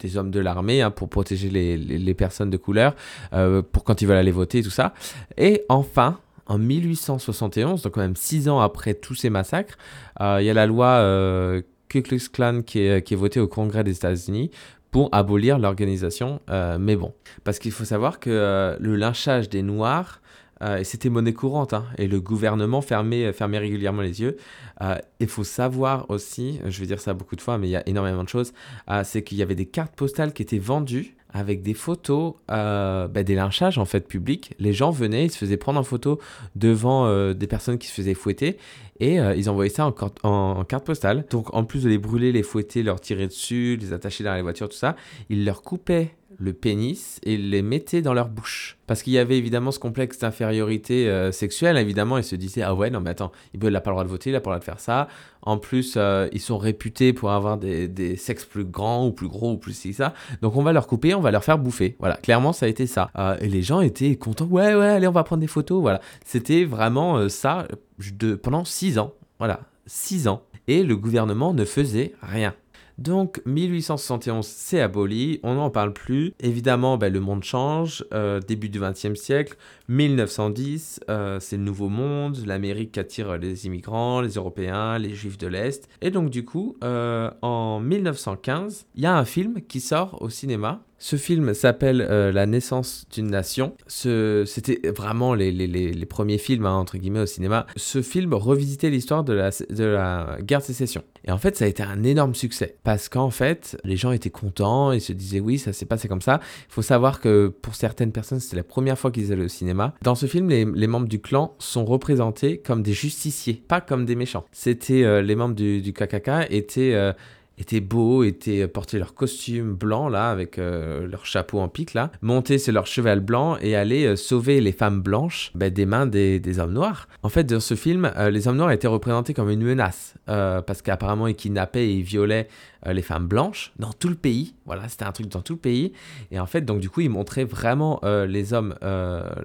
des 0.00 0.16
hommes 0.16 0.30
de 0.30 0.40
la 0.40 0.52
armée 0.52 0.82
hein, 0.82 0.90
pour 0.90 1.08
protéger 1.08 1.50
les, 1.50 2.14
personnes 2.14 2.50
de 2.50 2.56
couleur, 2.56 2.94
euh, 3.32 3.62
pour 3.62 3.84
quand 3.84 4.00
ils 4.00 4.06
veulent 4.06 4.16
aller 4.16 4.30
voter 4.30 4.58
et 4.58 4.62
tout 4.62 4.70
ça. 4.70 4.94
Et 5.36 5.64
enfin, 5.68 6.18
en 6.46 6.58
1871, 6.58 7.82
donc 7.82 7.92
quand 7.92 8.00
même 8.00 8.16
six 8.16 8.48
ans 8.48 8.60
après 8.60 8.94
tous 8.94 9.14
ces 9.14 9.30
massacres, 9.30 9.76
euh, 10.20 10.38
il 10.40 10.46
y 10.46 10.50
a 10.50 10.54
la 10.54 10.66
loi 10.66 10.86
euh, 10.86 11.62
Ku 11.88 12.02
Klux 12.02 12.28
Klan 12.32 12.62
qui 12.62 12.80
est, 12.80 13.02
qui 13.02 13.14
est 13.14 13.16
votée 13.16 13.40
au 13.40 13.48
Congrès 13.48 13.84
des 13.84 13.96
États-Unis 13.96 14.50
pour 14.90 15.08
abolir 15.12 15.58
l'organisation. 15.58 16.40
mais 16.78 16.96
bon, 16.96 17.14
parce 17.44 17.58
qu'il 17.58 17.72
faut 17.72 17.86
savoir 17.86 18.20
que 18.20 18.76
le 18.78 18.96
lynchage 18.96 19.48
des 19.48 19.62
Noirs 19.62 20.20
euh, 20.62 20.84
c'était 20.84 21.08
monnaie 21.08 21.32
courante, 21.32 21.72
hein. 21.72 21.84
et 21.98 22.06
le 22.06 22.20
gouvernement 22.20 22.82
fermait, 22.82 23.32
fermait 23.32 23.58
régulièrement 23.58 24.02
les 24.02 24.20
yeux. 24.20 24.36
Euh, 24.80 24.96
il 25.18 25.28
faut 25.28 25.44
savoir 25.44 26.08
aussi, 26.10 26.60
je 26.64 26.80
vais 26.80 26.86
dire 26.86 27.00
ça 27.00 27.14
beaucoup 27.14 27.36
de 27.36 27.40
fois, 27.40 27.58
mais 27.58 27.68
il 27.68 27.72
y 27.72 27.76
a 27.76 27.88
énormément 27.88 28.22
de 28.22 28.28
choses, 28.28 28.52
euh, 28.90 29.02
c'est 29.04 29.22
qu'il 29.22 29.38
y 29.38 29.42
avait 29.42 29.54
des 29.54 29.66
cartes 29.66 29.94
postales 29.94 30.32
qui 30.32 30.42
étaient 30.42 30.58
vendues 30.58 31.16
avec 31.34 31.62
des 31.62 31.72
photos 31.72 32.34
bah, 32.46 33.08
des 33.08 33.34
lynchages 33.34 33.78
en 33.78 33.86
fait 33.86 34.06
publics. 34.06 34.52
Les 34.58 34.74
gens 34.74 34.90
venaient, 34.90 35.24
ils 35.24 35.30
se 35.30 35.38
faisaient 35.38 35.56
prendre 35.56 35.80
en 35.80 35.82
photo 35.82 36.20
devant 36.56 37.32
des 37.32 37.46
personnes 37.46 37.78
qui 37.78 37.88
se 37.88 37.94
faisaient 37.94 38.12
fouetter 38.12 38.58
et 39.00 39.14
ils 39.14 39.48
envoyaient 39.48 39.70
ça 39.70 39.86
en, 39.86 39.94
en, 40.28 40.64
carte 40.64 40.84
postale. 40.84 41.24
Donc 41.30 41.54
en 41.54 41.64
plus 41.64 41.84
de 41.84 41.88
les 41.88 41.96
brûler, 41.96 42.32
les 42.32 42.42
fouetter, 42.42 42.82
leur 42.82 43.00
tirer 43.00 43.28
dessus, 43.28 43.78
les 43.80 43.94
attacher 43.94 44.24
dans 44.24 44.34
les 44.34 44.42
voitures, 44.42 44.68
tout 44.68 44.76
ça, 44.76 44.94
ils 45.30 45.46
leur 45.46 45.62
coupaient 45.62 46.10
le 46.42 46.52
pénis 46.52 47.20
et 47.22 47.36
les 47.36 47.62
mettaient 47.62 48.02
dans 48.02 48.14
leur 48.14 48.28
bouche. 48.28 48.76
Parce 48.88 49.02
qu'il 49.02 49.12
y 49.12 49.18
avait 49.18 49.38
évidemment 49.38 49.70
ce 49.70 49.78
complexe 49.78 50.18
d'infériorité 50.18 51.08
euh, 51.08 51.30
sexuelle, 51.30 51.76
évidemment, 51.76 52.18
ils 52.18 52.24
se 52.24 52.34
disaient 52.34 52.62
Ah 52.62 52.74
ouais, 52.74 52.90
non, 52.90 53.00
mais 53.00 53.10
attends, 53.10 53.30
il 53.54 53.60
n'a 53.60 53.80
pas 53.80 53.90
le 53.90 53.94
droit 53.94 54.04
de 54.04 54.08
voter, 54.08 54.30
il 54.30 54.32
n'a 54.32 54.40
pas 54.40 54.50
le 54.50 54.56
droit 54.56 54.58
de 54.58 54.64
faire 54.64 54.80
ça. 54.80 55.06
En 55.42 55.58
plus, 55.58 55.94
euh, 55.96 56.28
ils 56.32 56.40
sont 56.40 56.58
réputés 56.58 57.12
pour 57.12 57.30
avoir 57.30 57.58
des, 57.58 57.86
des, 57.86 58.16
sexes 58.16 58.44
plus 58.44 58.64
grands 58.64 59.06
ou 59.06 59.12
plus 59.12 59.28
gros 59.28 59.52
ou 59.52 59.56
plus 59.56 59.72
ci, 59.72 59.94
ça. 59.94 60.14
Donc 60.42 60.56
on 60.56 60.62
va 60.62 60.72
leur 60.72 60.88
couper, 60.88 61.14
on 61.14 61.20
va 61.20 61.30
leur 61.30 61.44
faire 61.44 61.58
bouffer. 61.58 61.96
Voilà, 62.00 62.16
clairement, 62.16 62.52
ça 62.52 62.66
a 62.66 62.68
été 62.68 62.88
ça. 62.88 63.10
Euh, 63.16 63.36
et 63.40 63.48
les 63.48 63.62
gens 63.62 63.80
étaient 63.80 64.16
contents 64.16 64.46
Ouais, 64.46 64.74
ouais, 64.74 64.88
allez, 64.88 65.06
on 65.06 65.12
va 65.12 65.22
prendre 65.22 65.40
des 65.40 65.46
photos. 65.46 65.80
Voilà, 65.80 66.00
c'était 66.24 66.64
vraiment 66.64 67.28
ça 67.28 67.68
de, 67.98 68.34
pendant 68.34 68.64
six 68.64 68.98
ans. 68.98 69.14
Voilà, 69.38 69.60
six 69.86 70.26
ans. 70.26 70.42
Et 70.66 70.82
le 70.82 70.96
gouvernement 70.96 71.54
ne 71.54 71.64
faisait 71.64 72.14
rien. 72.20 72.54
Donc 72.98 73.40
1871, 73.46 74.46
c'est 74.46 74.80
aboli, 74.80 75.40
on 75.42 75.54
n'en 75.54 75.70
parle 75.70 75.92
plus. 75.92 76.34
Évidemment, 76.40 76.98
ben, 76.98 77.12
le 77.12 77.20
monde 77.20 77.42
change, 77.42 78.04
euh, 78.12 78.40
début 78.40 78.68
du 78.68 78.80
XXe 78.80 79.14
siècle, 79.14 79.56
1910, 79.88 81.00
euh, 81.08 81.40
c'est 81.40 81.56
le 81.56 81.62
nouveau 81.62 81.88
monde, 81.88 82.38
l'Amérique 82.46 82.98
attire 82.98 83.38
les 83.38 83.66
immigrants, 83.66 84.20
les 84.20 84.34
Européens, 84.34 84.98
les 84.98 85.14
Juifs 85.14 85.38
de 85.38 85.46
l'Est. 85.46 85.88
Et 86.00 86.10
donc 86.10 86.30
du 86.30 86.44
coup, 86.44 86.76
euh, 86.84 87.30
en 87.42 87.80
1915, 87.80 88.86
il 88.94 89.02
y 89.02 89.06
a 89.06 89.16
un 89.16 89.24
film 89.24 89.60
qui 89.62 89.80
sort 89.80 90.20
au 90.20 90.28
cinéma 90.28 90.82
ce 91.02 91.16
film 91.16 91.52
s'appelle 91.52 92.06
euh, 92.08 92.30
La 92.30 92.46
naissance 92.46 93.06
d'une 93.12 93.26
nation. 93.26 93.74
C'était 93.88 94.80
vraiment 94.88 95.34
les, 95.34 96.06
premiers 96.08 96.38
films, 96.38 96.64
hein, 96.64 96.76
entre 96.76 96.96
guillemets, 96.96 97.22
au 97.22 97.26
cinéma. 97.26 97.66
Ce 97.74 98.02
film 98.02 98.32
revisitait 98.34 98.88
l'histoire 98.88 99.24
de 99.24 99.32
la, 99.32 100.36
guerre 100.42 100.60
de 100.60 100.64
sécession. 100.64 101.02
Et 101.24 101.32
en 101.32 101.38
fait, 101.38 101.56
ça 101.56 101.64
a 101.64 101.68
été 101.68 101.82
un 101.82 102.04
énorme 102.04 102.36
succès. 102.36 102.76
Parce 102.84 103.08
qu'en 103.08 103.30
fait, 103.30 103.76
les 103.82 103.96
gens 103.96 104.12
étaient 104.12 104.30
contents, 104.30 104.92
ils 104.92 105.00
se 105.00 105.12
disaient 105.12 105.40
oui, 105.40 105.58
ça 105.58 105.72
s'est 105.72 105.86
passé 105.86 106.06
comme 106.06 106.22
ça. 106.22 106.38
Il 106.68 106.72
faut 106.72 106.82
savoir 106.82 107.20
que 107.20 107.48
pour 107.48 107.74
certaines 107.74 108.12
personnes, 108.12 108.38
c'était 108.38 108.56
la 108.56 108.62
première 108.62 108.96
fois 108.96 109.10
qu'ils 109.10 109.32
allaient 109.32 109.46
au 109.46 109.48
cinéma. 109.48 109.94
Dans 110.02 110.14
ce 110.14 110.26
film, 110.26 110.48
les, 110.48 110.86
membres 110.86 111.08
du 111.08 111.20
clan 111.20 111.56
sont 111.58 111.84
représentés 111.84 112.58
comme 112.58 112.84
des 112.84 112.92
justiciers, 112.92 113.54
pas 113.54 113.80
comme 113.80 114.04
des 114.04 114.14
méchants. 114.14 114.44
C'était 114.52 115.02
euh, 115.02 115.20
les 115.20 115.34
membres 115.34 115.56
du, 115.56 115.82
du 115.82 115.92
KKK 115.92 116.46
étaient... 116.48 116.94
Euh, 116.94 117.12
étaient 117.62 117.80
beaux, 117.80 118.24
étaient 118.24 118.62
euh, 118.62 118.68
portaient 118.68 118.98
leur 118.98 119.14
costume 119.14 119.74
blanc 119.74 120.08
là 120.08 120.30
avec 120.30 120.58
euh, 120.58 121.06
leur 121.06 121.24
chapeau 121.26 121.60
en 121.60 121.68
pique 121.68 121.94
là, 121.94 122.10
montaient 122.20 122.58
sur 122.58 122.72
leur 122.72 122.86
cheval 122.86 123.20
blanc 123.20 123.56
et 123.60 123.76
allaient 123.76 124.06
euh, 124.06 124.16
sauver 124.16 124.60
les 124.60 124.72
femmes 124.72 125.00
blanches 125.00 125.52
ben, 125.54 125.72
des 125.72 125.86
mains 125.86 126.06
des, 126.06 126.58
hommes 126.58 126.72
noirs. 126.72 127.08
En 127.22 127.28
fait, 127.28 127.44
dans 127.44 127.60
ce 127.60 127.74
film, 127.74 128.12
les 128.30 128.46
hommes 128.46 128.56
noirs 128.56 128.72
étaient 128.72 128.88
représentés 128.88 129.32
comme 129.32 129.48
une 129.48 129.62
menace 129.62 130.14
parce 130.26 130.82
qu'apparemment 130.82 131.26
ils 131.26 131.34
kidnappaient 131.34 131.86
et 131.86 131.94
ils 131.94 132.02
violaient 132.02 132.48
les 132.84 133.00
femmes 133.00 133.26
blanches 133.26 133.72
dans 133.78 133.92
tout 133.92 134.08
le 134.08 134.14
pays. 134.14 134.54
Voilà, 134.66 134.88
c'était 134.88 135.04
un 135.04 135.12
truc 135.12 135.28
dans 135.28 135.40
tout 135.40 135.54
le 135.54 135.58
pays. 135.58 135.92
Et 136.30 136.38
en 136.38 136.46
fait, 136.46 136.62
donc 136.62 136.80
du 136.80 136.90
coup, 136.90 137.00
ils 137.00 137.08
montraient 137.08 137.44
vraiment 137.44 138.00
les 138.04 138.52
hommes, 138.52 138.74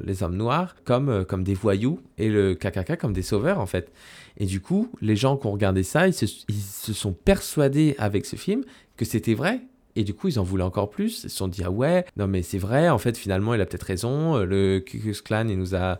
les 0.03 0.23
hommes 0.23 0.35
noirs 0.35 0.75
comme 0.83 1.23
comme 1.25 1.43
des 1.43 1.53
voyous 1.53 1.99
et 2.17 2.29
le 2.29 2.55
KKK 2.55 2.97
comme 2.97 3.13
des 3.13 3.21
sauveurs 3.21 3.59
en 3.59 3.67
fait. 3.67 3.91
Et 4.37 4.45
du 4.45 4.61
coup, 4.61 4.89
les 5.01 5.15
gens 5.15 5.35
qui 5.37 5.47
ont 5.47 5.51
regardé 5.51 5.83
ça, 5.83 6.07
ils 6.07 6.13
se, 6.13 6.93
sont 6.93 7.13
persuadés 7.13 7.95
avec 7.97 8.25
ce 8.25 8.35
film 8.35 8.63
que 8.95 9.05
c'était 9.05 9.33
vrai. 9.33 9.61
Et 9.95 10.03
du 10.03 10.13
coup, 10.13 10.27
ils 10.27 10.39
en 10.39 10.43
voulaient 10.43 10.63
encore 10.63 10.91
plus. 10.91 11.23
Ils 11.23 11.29
se 11.29 11.35
sont 11.35 11.47
dit, 11.47 11.63
ah 11.65 11.71
ouais, 11.71 12.05
non 12.17 12.27
mais 12.27 12.43
c'est 12.43 12.59
vrai, 12.59 12.89
en 12.89 12.99
fait, 12.99 13.17
finalement, 13.17 13.55
il 13.55 13.61
a 13.61 13.65
peut-être 13.65 13.83
raison. 13.83 14.37
Le 14.37 14.79
Ku 14.79 14.99
Klux 14.99 15.15
Klan, 15.23 15.47
il 15.47 15.57
nous 15.57 15.73
a, 15.73 15.99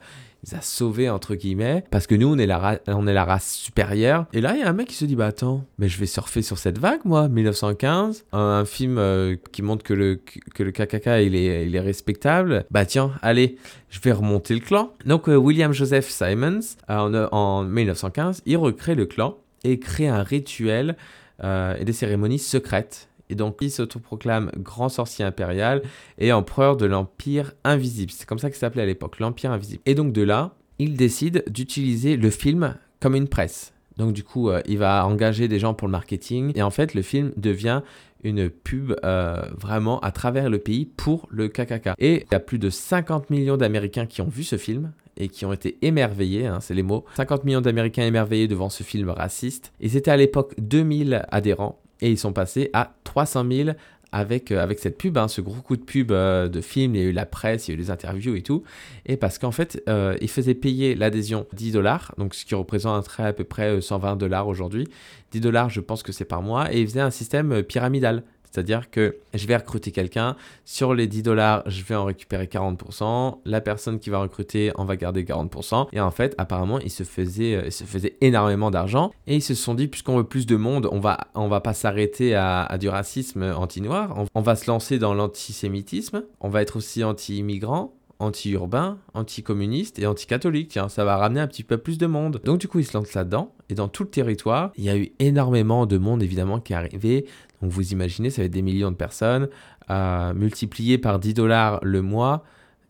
a 0.56 0.62
sauvé 0.62 1.10
entre 1.10 1.36
guillemets 1.36 1.84
parce 1.92 2.08
que 2.08 2.16
nous 2.16 2.28
on 2.28 2.38
est 2.38 2.46
la 2.46 2.80
on 2.88 3.08
est 3.08 3.14
la 3.14 3.26
race 3.26 3.54
supérieure. 3.54 4.26
Et 4.34 4.42
là 4.42 4.54
il 4.56 4.60
y 4.60 4.64
a 4.64 4.70
un 4.70 4.74
mec 4.74 4.88
qui 4.88 4.96
se 4.96 5.06
dit 5.06 5.16
bah 5.16 5.28
attends 5.28 5.66
mais 5.78 5.90
je 5.90 6.00
vais 6.00 6.06
surfer 6.06 6.42
sur 6.42 6.58
cette 6.58 6.78
vague 6.78 7.02
moi 7.06 7.28
1915 7.28 8.26
un, 8.32 8.66
film 8.66 8.98
euh, 8.98 9.36
qui 9.52 9.62
montre 9.62 9.84
que 9.84 9.94
le 9.94 10.22
que 10.54 10.64
le 10.64 10.72
KKK 10.72 11.26
il 11.26 11.36
est 11.36 11.66
il 11.66 11.76
est 11.76 11.80
respectable. 11.80 12.66
Bah 12.72 12.86
tiens 12.86 13.12
allez 13.22 13.58
je 13.90 14.00
vais 14.00 14.12
remonter 14.12 14.54
le 14.54 14.62
clan. 14.62 14.94
Donc 15.06 15.30
euh, 15.30 15.36
William 15.36 15.74
Joseph 15.74 16.10
Simons 16.10 16.60
euh, 16.90 17.28
en, 17.32 17.38
en 17.38 17.64
1915 17.64 18.44
il 18.46 18.58
recrée 18.58 18.96
le 18.96 19.06
clan 19.06 19.38
et 19.64 19.80
crée 19.80 20.08
un 20.08 20.24
rituel 20.24 20.96
et 21.44 21.86
des 21.86 21.94
cérémonies 21.94 22.40
secrètes 22.40 23.10
et 23.30 23.36
donc 23.36 23.58
il 23.62 23.72
s'autoproclame 23.72 24.52
grand 24.58 24.90
sorcier 24.90 25.26
impérial 25.26 25.82
et 26.18 26.32
empereur 26.32 26.78
de 26.78 26.86
l'Empire 26.86 27.54
invisible. 27.64 28.12
C'est 28.12 28.28
comme 28.28 28.40
ça 28.40 28.50
qu'il 28.50 28.60
s'appelait 28.60 28.84
à 28.84 28.86
l'époque, 28.86 29.20
l'Empire 29.20 29.52
invisible. 29.52 29.82
Et 29.86 29.96
donc 29.96 30.14
de 30.14 30.22
là, 30.22 30.56
il 30.80 30.96
décide 30.96 31.44
d'utiliser 31.48 32.18
le 32.18 32.30
film 32.30 32.76
comme 33.00 33.16
une 33.16 33.28
presse. 33.28 33.74
Donc 33.98 34.14
du 34.14 34.24
coup, 34.24 34.50
euh, 34.50 34.62
il 34.68 34.78
va 34.78 35.06
engager 35.06 35.48
des 35.48 35.60
gens 35.60 35.74
pour 35.74 35.88
le 35.88 35.92
marketing. 35.92 36.52
Et 36.56 36.62
en 36.62 36.70
fait, 36.70 36.94
le 36.94 37.02
film 37.02 37.32
devient 37.36 37.82
une 38.24 38.50
pub 38.50 38.96
euh, 39.04 39.42
vraiment 39.58 40.00
à 40.02 40.12
travers 40.12 40.50
le 40.50 40.60
pays 40.60 40.86
pour 40.86 41.28
le 41.32 41.48
KKK. 41.48 41.92
Et 41.98 42.24
il 42.24 42.32
y 42.32 42.36
a 42.36 42.40
plus 42.40 42.60
de 42.60 42.70
50 42.70 43.30
millions 43.30 43.58
d'Américains 43.58 44.06
qui 44.06 44.22
ont 44.22 44.28
vu 44.28 44.44
ce 44.44 44.58
film 44.58 44.92
et 45.18 45.30
qui 45.30 45.46
ont 45.46 45.54
été 45.54 45.78
émerveillés, 45.82 46.46
hein, 46.46 46.60
c'est 46.62 46.76
les 46.76 46.84
mots. 46.84 47.06
50 47.16 47.44
millions 47.44 47.62
d'Américains 47.62 48.04
émerveillés 48.04 48.48
devant 48.48 48.70
ce 48.70 48.84
film 48.84 49.10
raciste. 49.10 49.74
Et 49.80 49.90
c'était 49.90 50.12
à 50.12 50.18
l'époque 50.18 50.54
2000 50.60 51.26
adhérents 51.30 51.80
et 52.02 52.12
ils 52.12 52.18
sont 52.18 52.34
passés 52.34 52.70
à 52.74 52.94
300 53.04 53.46
000 53.50 53.70
avec, 54.12 54.52
euh, 54.52 54.62
avec 54.62 54.80
cette 54.80 54.98
pub, 54.98 55.18
hein, 55.18 55.28
ce 55.28 55.42
gros 55.42 55.62
coup 55.62 55.76
de 55.76 55.84
pub 55.84 56.12
euh, 56.12 56.48
de 56.48 56.62
film, 56.62 56.96
il 56.96 57.02
y 57.02 57.06
a 57.06 57.08
eu 57.08 57.12
la 57.12 57.26
presse, 57.26 57.68
il 57.68 57.72
y 57.72 57.74
a 57.74 57.76
eu 57.76 57.78
les 57.78 57.92
interviews 57.92 58.36
et 58.36 58.42
tout, 58.42 58.64
et 59.06 59.18
parce 59.18 59.38
qu'en 59.38 59.52
fait, 59.52 59.84
euh, 59.90 60.16
ils 60.22 60.30
faisaient 60.30 60.54
payer 60.54 60.96
l'adhésion 60.96 61.46
10 61.54 61.74
dollars, 61.74 62.14
donc 62.18 62.34
ce 62.34 62.46
qui 62.46 62.56
représenterait 62.56 63.28
à 63.28 63.34
peu 63.34 63.44
près 63.44 63.82
120 63.82 64.16
dollars 64.16 64.48
aujourd'hui. 64.48 64.88
10 65.32 65.42
dollars, 65.42 65.70
je 65.70 65.82
pense 65.82 66.04
que 66.04 66.12
c'est 66.12 66.26
par 66.26 66.42
mois, 66.42 66.74
et 66.74 66.82
ils 66.82 66.88
faisaient 66.88 67.02
un 67.02 67.12
système 67.12 67.64
pyramidal. 67.64 68.24
C'est-à-dire 68.58 68.90
que 68.90 69.18
je 69.36 69.46
vais 69.46 69.56
recruter 69.56 69.92
quelqu'un, 69.92 70.36
sur 70.66 70.96
les 70.96 71.06
10 71.06 71.22
dollars, 71.22 71.62
je 71.68 71.84
vais 71.84 71.94
en 71.94 72.06
récupérer 72.06 72.46
40%, 72.46 73.38
la 73.46 73.62
personne 73.62 74.00
qui 74.00 74.10
va 74.10 74.18
recruter 74.18 74.72
en 74.74 74.84
va 74.84 74.96
garder 74.96 75.24
40%, 75.24 75.90
et 75.94 76.00
en 76.00 76.10
fait, 76.10 76.34
apparemment, 76.40 76.80
ils 76.80 76.90
se 76.90 77.04
faisaient, 77.04 77.54
euh, 77.54 77.70
se 77.70 77.84
énormément 78.20 78.72
d'argent, 78.72 79.12
et 79.28 79.36
ils 79.36 79.44
se 79.44 79.54
sont 79.54 79.76
dit, 79.76 79.88
puisqu'on 79.88 80.18
veut 80.18 80.24
plus 80.24 80.48
de 80.48 80.56
monde, 80.56 80.90
on 80.92 81.00
va, 81.00 81.20
on 81.36 81.50
va 81.50 81.62
pas 81.62 81.76
s'arrêter 81.76 82.34
à, 82.34 82.76
du 82.80 82.90
racisme 82.90 83.44
anti-noir, 83.44 84.26
on, 84.34 84.42
va 84.42 84.56
se 84.56 84.66
lancer 84.72 84.98
dans 84.98 85.14
l'antisémitisme, 85.14 86.24
on 86.42 86.50
va 86.50 86.64
être 86.64 86.78
aussi 86.78 87.04
anti-immigrant, 87.04 87.94
anti-urbain, 88.20 88.98
anti-communiste 89.14 90.00
et 90.00 90.08
anti-catholique. 90.08 90.70
Tiens, 90.70 90.90
ça 90.90 91.06
va 91.06 91.18
ramener 91.18 91.40
un 91.40 91.48
petit 91.48 91.64
peu 91.64 91.78
plus 91.78 91.98
de 91.98 92.08
monde. 92.08 92.42
Donc 92.44 92.60
du 92.60 92.68
coup, 92.68 92.80
ils 92.80 92.86
se 92.86 92.98
lancent 92.98 93.14
là-dedans. 93.14 93.54
Et 93.70 93.76
dans 93.76 93.90
tout 93.90 94.04
le 94.04 94.10
territoire, 94.10 94.72
il 94.78 94.86
y 94.86 94.90
a 94.90 94.98
eu 94.98 95.12
énormément 95.20 95.86
de 95.86 95.98
monde, 95.98 96.24
évidemment, 96.24 96.60
qui 96.60 96.74
est 96.74 96.76
arrivé. 96.76 97.26
Donc 97.62 97.72
vous 97.72 97.92
imaginez, 97.92 98.30
ça 98.30 98.42
va 98.42 98.46
être 98.46 98.52
des 98.52 98.62
millions 98.62 98.92
de 98.92 98.96
personnes, 98.96 99.50
euh, 99.90 100.34
multiplié 100.34 100.98
par 100.98 101.20
10 101.20 101.34
dollars 101.34 101.80
le 101.84 102.02
mois. 102.02 102.44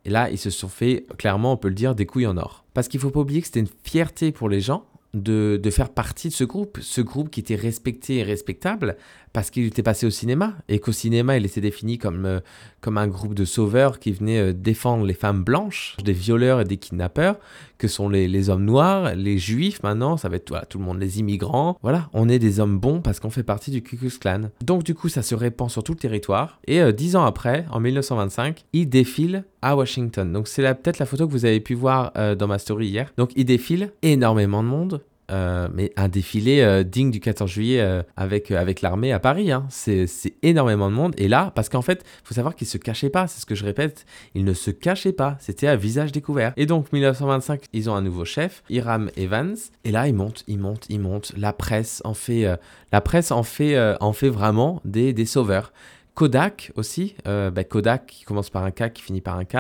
Et 0.05 0.09
là, 0.09 0.29
ils 0.29 0.37
se 0.37 0.49
sont 0.49 0.69
fait, 0.69 1.05
clairement, 1.17 1.53
on 1.53 1.57
peut 1.57 1.67
le 1.67 1.73
dire, 1.73 1.95
des 1.95 2.05
couilles 2.05 2.27
en 2.27 2.37
or. 2.37 2.65
parce 2.73 2.87
qu'il 2.87 2.99
faut 2.99 3.09
pas 3.09 3.19
oublier 3.19 3.41
que 3.41 3.47
c'était 3.47 3.59
une 3.59 3.69
fierté 3.83 4.31
pour 4.31 4.49
les 4.49 4.61
gens 4.61 4.85
de, 5.13 5.69
faire 5.71 5.89
partie 5.89 6.29
de 6.29 6.33
ce 6.33 6.43
groupe, 6.43 6.77
ce 6.81 7.01
groupe 7.01 7.29
qui 7.29 7.39
était 7.39 7.55
respecté 7.55 8.17
et 8.17 8.23
respectable 8.23 8.97
parce 9.37 9.51
qu'il 9.51 9.67
était 9.67 9.83
passé 9.83 10.07
au 10.07 10.09
cinéma 10.09 10.55
et 10.67 10.79
qu'au 10.79 10.91
cinéma 10.91 11.37
il 11.37 11.45
était 11.45 11.61
défini 11.61 11.99
comme, 11.99 12.25
euh, 12.25 12.39
comme 12.81 12.97
un 12.97 13.05
groupe 13.05 13.35
de 13.35 13.45
sauveurs 13.45 13.99
qui 13.99 14.11
venait 14.11 14.39
euh, 14.39 14.51
défendre 14.51 15.05
les 15.05 15.13
femmes 15.13 15.43
blanches, 15.43 15.95
des 16.03 16.11
violeurs 16.11 16.61
et 16.61 16.63
des 16.63 16.77
kidnappeurs, 16.77 17.37
que 17.77 17.87
sont 17.87 18.09
les, 18.09 18.27
les 18.27 18.49
hommes 18.49 18.65
noirs, 18.65 19.13
les 19.13 19.37
juifs 19.37 19.83
maintenant, 19.83 20.17
ça 20.17 20.27
va 20.27 20.37
être 20.37 20.49
voilà, 20.49 20.65
tout 20.65 20.79
le 20.79 20.85
monde, 20.85 20.99
les 20.99 21.19
immigrants. 21.19 21.77
Voilà, 21.83 22.09
on 22.13 22.29
est 22.29 22.39
des 22.39 22.59
hommes 22.59 22.79
bons 22.79 22.99
parce 22.99 23.19
qu'on 23.19 23.29
fait 23.29 23.43
partie 23.43 23.69
du 23.69 23.83
Ku 23.83 23.97
Klux 23.97 24.17
Klan. 24.19 24.49
Donc 24.65 24.81
du 24.81 24.95
coup 24.95 25.07
ça 25.07 25.21
se 25.21 25.35
répand 25.35 25.69
sur 25.69 25.83
tout 25.83 25.91
le 25.91 25.99
territoire 25.99 26.59
et 26.65 26.81
euh, 26.81 26.91
dix 26.91 27.15
ans 27.15 27.23
après, 27.23 27.67
en 27.69 27.79
1925, 27.79 28.65
il 28.73 28.89
défile 28.89 29.43
à 29.61 29.75
Washington. 29.75 30.33
Donc 30.33 30.47
c'est 30.47 30.63
peut-être 30.81 30.97
la 30.97 31.05
photo 31.05 31.27
que 31.27 31.31
vous 31.31 31.45
avez 31.45 31.59
pu 31.59 31.75
voir 31.75 32.11
dans 32.37 32.47
ma 32.47 32.57
story 32.57 32.87
hier. 32.87 33.13
Donc 33.17 33.33
il 33.35 33.45
défile 33.45 33.91
énormément 34.01 34.63
de 34.63 34.67
monde 34.67 35.03
euh, 35.29 35.67
mais 35.73 35.91
un 35.97 36.07
défilé 36.07 36.61
euh, 36.61 36.83
digne 36.83 37.11
du 37.11 37.19
14 37.19 37.51
juillet 37.51 37.81
euh, 37.81 38.01
avec, 38.15 38.49
avec 38.51 38.81
l'armée 38.81 39.11
à 39.11 39.19
Paris. 39.19 39.51
Hein. 39.51 39.65
C'est 39.69 40.07
énormément 40.41 40.89
de 40.89 40.95
monde. 40.95 41.13
Et 41.17 41.27
là, 41.27 41.51
parce 41.53 41.67
qu'en 41.67 41.81
fait, 41.81 42.05
il 42.23 42.27
faut 42.27 42.33
savoir 42.33 42.55
qu'ils 42.55 42.67
ne 42.67 42.71
se 42.71 42.77
cachaient 42.77 43.09
pas, 43.09 43.27
c'est 43.27 43.41
ce 43.41 43.45
que 43.45 43.55
je 43.55 43.65
répète, 43.65 44.05
ils 44.35 44.45
ne 44.45 44.53
se 44.53 44.71
cachaient 44.71 45.11
pas, 45.11 45.35
c'était 45.39 45.67
à 45.67 45.75
visage 45.75 46.13
découvert. 46.13 46.53
Et 46.55 46.65
donc, 46.65 46.93
1925, 46.93 47.65
ils 47.73 47.89
ont 47.89 47.95
un 47.95 48.01
nouveau 48.01 48.23
chef, 48.23 48.63
Hiram 48.69 49.09
Evans. 49.17 49.55
Et 49.83 49.91
là, 49.91 50.07
ils 50.07 50.13
montent, 50.13 50.43
ils 50.47 50.59
montent, 50.59 50.85
ils 50.89 50.99
montent. 50.99 51.33
La 51.35 51.51
presse 51.51 52.01
en 52.05 52.13
fait, 52.13 52.47
la 52.91 53.01
presse 53.01 53.31
en 53.31 53.43
fait, 53.43 53.77
en 53.99 54.13
fait 54.13 54.29
vraiment 54.29 54.81
des, 54.85 55.13
des 55.13 55.25
sauveurs. 55.25 55.73
Kodak 56.13 56.71
aussi, 56.75 57.15
bah, 57.25 57.63
Kodak 57.63 58.07
qui 58.07 58.23
commence 58.23 58.49
par 58.49 58.63
un 58.63 58.71
K, 58.71 58.91
qui 58.93 59.03
finit 59.03 59.21
par 59.21 59.37
un 59.37 59.45
K. 59.45 59.55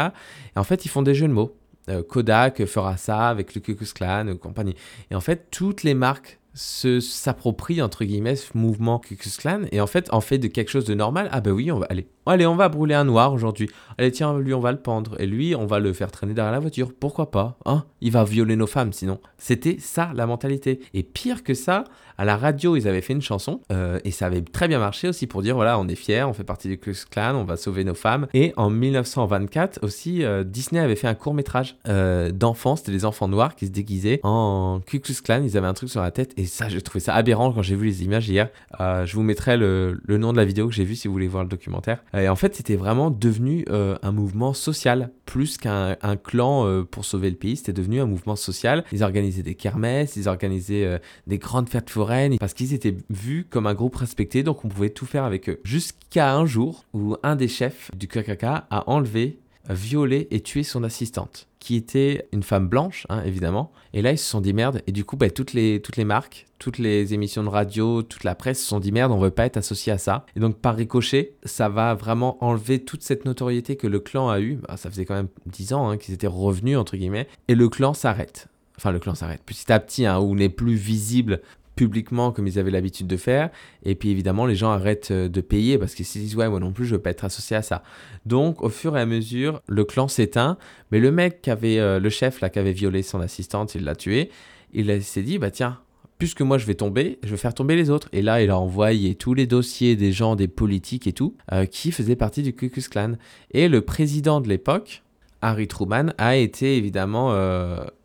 Et 0.55 0.59
en 0.59 0.63
fait, 0.63 0.85
ils 0.85 0.89
font 0.89 1.01
des 1.01 1.13
jeux 1.13 1.27
de 1.27 1.33
mots. 1.33 1.55
Euh, 1.89 2.03
Kodak 2.03 2.65
fera 2.65 2.97
ça 2.97 3.29
avec 3.29 3.55
le 3.55 3.61
Klux 3.61 3.77
Klan, 3.93 4.35
compagnie. 4.41 4.75
Et 5.11 5.15
en 5.15 5.21
fait, 5.21 5.47
toutes 5.51 5.83
les 5.83 5.93
marques 5.93 6.39
s'approprient 6.57 7.81
entre 7.81 8.03
guillemets 8.03 8.35
ce 8.35 8.57
mouvement 8.57 8.99
Ku 8.99 9.15
Klux 9.15 9.31
Klan 9.37 9.61
et 9.71 9.79
en 9.79 9.87
fait 9.87 10.11
en 10.13 10.21
fait 10.21 10.37
de 10.37 10.47
quelque 10.47 10.69
chose 10.69 10.85
de 10.85 10.93
normal. 10.93 11.29
Ah 11.31 11.41
ben 11.41 11.51
oui 11.51 11.71
on 11.71 11.79
va 11.79 11.85
aller 11.89 12.07
allez 12.25 12.45
on 12.45 12.55
va 12.55 12.69
brûler 12.69 12.95
un 12.95 13.05
noir 13.05 13.33
aujourd'hui. 13.33 13.69
Allez 13.97 14.11
tiens 14.11 14.37
lui 14.39 14.53
on 14.53 14.59
va 14.59 14.71
le 14.71 14.79
pendre. 14.79 15.19
Et 15.19 15.25
lui 15.25 15.55
on 15.55 15.65
va 15.65 15.79
le 15.79 15.93
faire 15.93 16.11
traîner 16.11 16.33
derrière 16.33 16.51
la 16.51 16.59
voiture. 16.59 16.91
Pourquoi 16.99 17.31
pas 17.31 17.57
hein? 17.65 17.85
Il 18.01 18.11
va 18.11 18.23
violer 18.23 18.55
nos 18.55 18.67
femmes 18.67 18.93
sinon. 18.93 19.19
C'était 19.37 19.77
ça 19.79 20.11
la 20.15 20.25
mentalité. 20.25 20.79
Et 20.93 21.03
pire 21.03 21.43
que 21.43 21.53
ça 21.53 21.83
à 22.17 22.25
la 22.25 22.35
radio, 22.35 22.75
ils 22.75 22.87
avaient 22.87 23.01
fait 23.01 23.13
une 23.13 23.21
chanson 23.21 23.61
euh, 23.71 23.99
et 24.03 24.11
ça 24.11 24.25
avait 24.25 24.41
très 24.41 24.67
bien 24.67 24.79
marché 24.79 25.07
aussi 25.07 25.27
pour 25.27 25.43
dire 25.43 25.55
voilà, 25.55 25.77
on 25.79 25.87
est 25.87 25.95
fiers, 25.95 26.23
on 26.23 26.33
fait 26.33 26.43
partie 26.43 26.67
du 26.67 26.77
Ku 26.77 26.91
Klux 26.91 27.05
Klan, 27.11 27.35
on 27.35 27.43
va 27.43 27.57
sauver 27.57 27.83
nos 27.83 27.93
femmes. 27.93 28.27
Et 28.33 28.53
en 28.57 28.69
1924 28.69 29.83
aussi, 29.83 30.23
euh, 30.23 30.43
Disney 30.43 30.81
avait 30.81 30.95
fait 30.95 31.07
un 31.07 31.13
court 31.13 31.35
métrage 31.35 31.77
euh, 31.87 32.31
d'enfants, 32.31 32.75
c'était 32.75 32.91
les 32.91 33.05
enfants 33.05 33.27
noirs 33.27 33.55
qui 33.55 33.67
se 33.67 33.71
déguisaient 33.71 34.19
en 34.23 34.81
Ku 34.85 34.99
Klux 34.99 35.21
Klan. 35.23 35.43
Ils 35.43 35.57
avaient 35.57 35.67
un 35.67 35.75
truc 35.75 35.89
sur 35.89 36.01
la 36.01 36.11
tête 36.11 36.33
et 36.37 36.45
ça, 36.47 36.69
j'ai 36.69 36.81
trouvé 36.81 36.99
ça 36.99 37.13
aberrant 37.13 37.51
quand 37.51 37.61
j'ai 37.61 37.75
vu 37.75 37.85
les 37.85 38.03
images 38.03 38.29
hier. 38.29 38.49
je 38.79 39.13
vous 39.13 39.23
mettrai 39.23 39.57
le, 39.57 39.99
nom 40.07 40.31
de 40.31 40.37
la 40.37 40.45
vidéo 40.45 40.67
que 40.67 40.73
j'ai 40.73 40.83
vue 40.83 40.95
si 40.95 41.07
vous 41.07 41.13
voulez 41.13 41.27
voir 41.27 41.43
le 41.43 41.49
documentaire. 41.49 42.03
Et 42.15 42.27
en 42.29 42.35
fait, 42.35 42.55
c'était 42.55 42.75
vraiment 42.75 43.11
devenu 43.11 43.65
un 43.69 44.11
mouvement 44.11 44.53
social 44.53 45.11
plus 45.25 45.57
qu'un 45.57 45.95
clan 46.23 46.83
pour 46.89 47.05
sauver 47.05 47.29
le 47.29 47.35
pays. 47.35 47.57
C'était 47.57 47.73
devenu 47.73 48.01
un 48.01 48.05
mouvement 48.05 48.35
social. 48.35 48.83
Ils 48.91 49.03
organisaient 49.03 49.43
des 49.43 49.55
kermesses, 49.55 50.15
ils 50.15 50.27
organisaient 50.27 50.99
des 51.27 51.37
grandes 51.37 51.69
fêtes 51.69 51.89
foraines 51.89 52.37
parce 52.39 52.53
qu'ils 52.53 52.73
étaient 52.73 52.95
vus 53.09 53.45
comme 53.49 53.67
un 53.67 53.73
groupe 53.73 53.95
respecté, 53.95 54.43
donc 54.43 54.65
on 54.65 54.69
pouvait 54.69 54.89
tout 54.89 55.05
faire 55.05 55.23
avec 55.23 55.49
eux. 55.49 55.59
Jusqu'à 55.63 56.33
un 56.33 56.45
jour 56.45 56.85
où 56.93 57.15
un 57.23 57.35
des 57.35 57.47
chefs 57.47 57.91
du 57.95 58.07
KKK 58.07 58.43
a 58.43 58.83
enlevé, 58.87 59.39
violé 59.69 60.27
et 60.31 60.41
tué 60.41 60.63
son 60.63 60.83
assistante, 60.83 61.47
qui 61.59 61.75
était 61.75 62.27
une 62.31 62.43
femme 62.43 62.67
blanche, 62.67 63.05
hein, 63.09 63.23
évidemment. 63.25 63.71
Et 63.93 64.01
là, 64.01 64.11
ils 64.11 64.17
se 64.17 64.29
sont 64.29 64.41
dit 64.41 64.53
merde. 64.53 64.81
Et 64.87 64.91
du 64.91 65.05
coup, 65.05 65.17
bah, 65.17 65.29
toutes, 65.29 65.53
les, 65.53 65.81
toutes 65.81 65.97
les 65.97 66.05
marques, 66.05 66.47
toutes 66.59 66.77
les 66.77 67.13
émissions 67.13 67.43
de 67.43 67.49
radio, 67.49 68.03
toute 68.03 68.23
la 68.23 68.35
presse 68.35 68.61
se 68.61 68.67
sont 68.67 68.79
dit 68.79 68.91
merde, 68.91 69.11
on 69.11 69.19
veut 69.19 69.31
pas 69.31 69.45
être 69.45 69.57
associé 69.57 69.91
à 69.91 69.97
ça. 69.97 70.25
Et 70.35 70.39
donc, 70.39 70.57
par 70.57 70.75
ricochet, 70.75 71.33
ça 71.43 71.69
va 71.69 71.93
vraiment 71.93 72.43
enlever 72.43 72.83
toute 72.83 73.03
cette 73.03 73.25
notoriété 73.25 73.75
que 73.75 73.87
le 73.87 73.99
clan 73.99 74.29
a 74.29 74.39
eu. 74.39 74.55
Bah, 74.55 74.77
ça 74.77 74.89
faisait 74.89 75.05
quand 75.05 75.15
même 75.15 75.29
10 75.47 75.73
ans 75.73 75.89
hein, 75.89 75.97
qu'ils 75.97 76.13
étaient 76.13 76.27
revenus, 76.27 76.77
entre 76.77 76.97
guillemets. 76.97 77.27
Et 77.47 77.55
le 77.55 77.69
clan 77.69 77.93
s'arrête 77.93 78.47
enfin 78.77 78.91
le 78.91 78.99
clan 78.99 79.15
s'arrête 79.15 79.41
petit 79.43 79.71
à 79.71 79.79
petit, 79.79 80.05
hein, 80.05 80.19
où 80.19 80.35
n'est 80.35 80.49
plus 80.49 80.75
visible 80.75 81.41
publiquement 81.77 82.33
comme 82.33 82.47
ils 82.47 82.59
avaient 82.59 82.71
l'habitude 82.71 83.07
de 83.07 83.15
faire. 83.15 83.49
Et 83.83 83.95
puis 83.95 84.09
évidemment, 84.09 84.45
les 84.45 84.55
gens 84.55 84.71
arrêtent 84.71 85.11
euh, 85.11 85.29
de 85.29 85.39
payer 85.39 85.77
parce 85.77 85.95
qu'ils 85.95 86.05
se 86.05 86.17
disent 86.17 86.35
ouais, 86.35 86.49
moi 86.49 86.59
non 86.59 86.73
plus, 86.73 86.85
je 86.85 86.95
veux 86.95 87.01
pas 87.01 87.11
être 87.11 87.23
associé 87.23 87.55
à 87.55 87.61
ça. 87.61 87.83
Donc 88.25 88.61
au 88.61 88.69
fur 88.69 88.97
et 88.97 88.99
à 88.99 89.05
mesure, 89.05 89.61
le 89.67 89.85
clan 89.85 90.09
s'éteint. 90.09 90.57
Mais 90.91 90.99
le 90.99 91.11
mec 91.11 91.41
qui 91.41 91.51
avait, 91.51 91.79
euh, 91.79 91.99
le 91.99 92.09
chef 92.09 92.41
là, 92.41 92.49
qui 92.49 92.59
avait 92.59 92.73
violé 92.73 93.03
son 93.03 93.21
assistante, 93.21 93.75
il 93.75 93.85
l'a 93.85 93.95
tué. 93.95 94.29
Il 94.73 95.01
s'est 95.01 95.21
dit 95.21 95.37
bah 95.37 95.51
tiens, 95.51 95.79
puisque 96.17 96.41
moi 96.41 96.57
je 96.57 96.65
vais 96.65 96.75
tomber, 96.75 97.19
je 97.23 97.29
vais 97.29 97.37
faire 97.37 97.53
tomber 97.53 97.75
les 97.75 97.89
autres. 97.89 98.09
Et 98.11 98.21
là, 98.21 98.41
il 98.41 98.49
a 98.49 98.57
envoyé 98.59 99.15
tous 99.15 99.35
les 99.35 99.45
dossiers 99.47 99.95
des 99.95 100.11
gens, 100.11 100.35
des 100.35 100.49
politiques 100.49 101.07
et 101.07 101.13
tout, 101.13 101.37
euh, 101.53 101.65
qui 101.65 101.91
faisaient 101.91 102.17
partie 102.17 102.41
du 102.41 102.53
Ku 102.53 102.69
Klux 102.69 102.89
Klan. 102.89 103.13
Et 103.51 103.69
le 103.69 103.81
président 103.81 104.41
de 104.41 104.49
l'époque, 104.49 105.03
Harry 105.41 105.67
Truman, 105.67 106.13
a 106.17 106.35
été 106.35 106.75
évidemment 106.75 107.31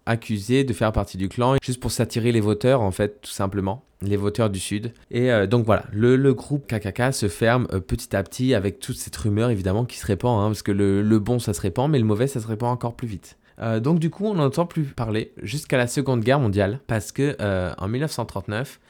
accusé 0.07 0.65
de 0.65 0.73
faire 0.73 0.93
partie 0.93 1.17
du 1.17 1.29
clan, 1.29 1.57
juste 1.63 1.81
pour 1.81 1.91
s'attirer 1.91 2.33
les 2.33 2.41
voteurs, 2.41 2.81
en 2.81 2.91
fait, 2.91 3.21
tout 3.23 3.31
simplement, 3.31 3.85
les 4.01 4.17
voteurs 4.17 4.51
du 4.51 4.59
Sud. 4.59 4.93
Et 5.11 5.31
euh, 5.31 5.47
donc 5.47 5.65
voilà, 5.65 5.85
le, 5.93 6.33
groupe 6.35 6.67
KKK 6.67 7.13
se 7.13 7.29
ferme 7.29 7.67
euh, 7.73 7.81
petit 7.81 8.15
à 8.17 8.23
petit 8.23 8.55
avec 8.55 8.81
toute 8.81 8.97
cette 8.97 9.17
rumeur, 9.17 9.51
évidemment, 9.51 9.85
qui 9.85 9.99
se 9.99 10.07
répand, 10.07 10.43
hein, 10.43 10.49
parce 10.49 10.63
que 10.63 10.73
le, 10.73 11.19
bon, 11.19 11.39
ça 11.39 11.55
se 11.55 11.61
répand, 11.61 11.91
mais 11.91 11.99
le 11.99 12.05
mauvais, 12.05 12.27
ça 12.27 12.41
se 12.41 12.47
répand 12.47 12.71
encore 12.71 12.97
plus 12.97 13.09
vite. 13.09 13.37
Euh, 13.61 13.81
donc 13.81 13.99
du 13.99 14.11
coup, 14.11 14.27
on 14.27 14.35
n'entend 14.35 14.67
plus 14.67 14.85
parler 14.85 15.33
jusqu'à 15.43 15.77
la 15.77 15.87
Seconde 15.87 16.21
Guerre 16.21 16.41
mondiale, 16.41 16.81
parce 16.87 17.13
que 17.13 17.37
en 17.79 17.89
1939, 17.89 18.81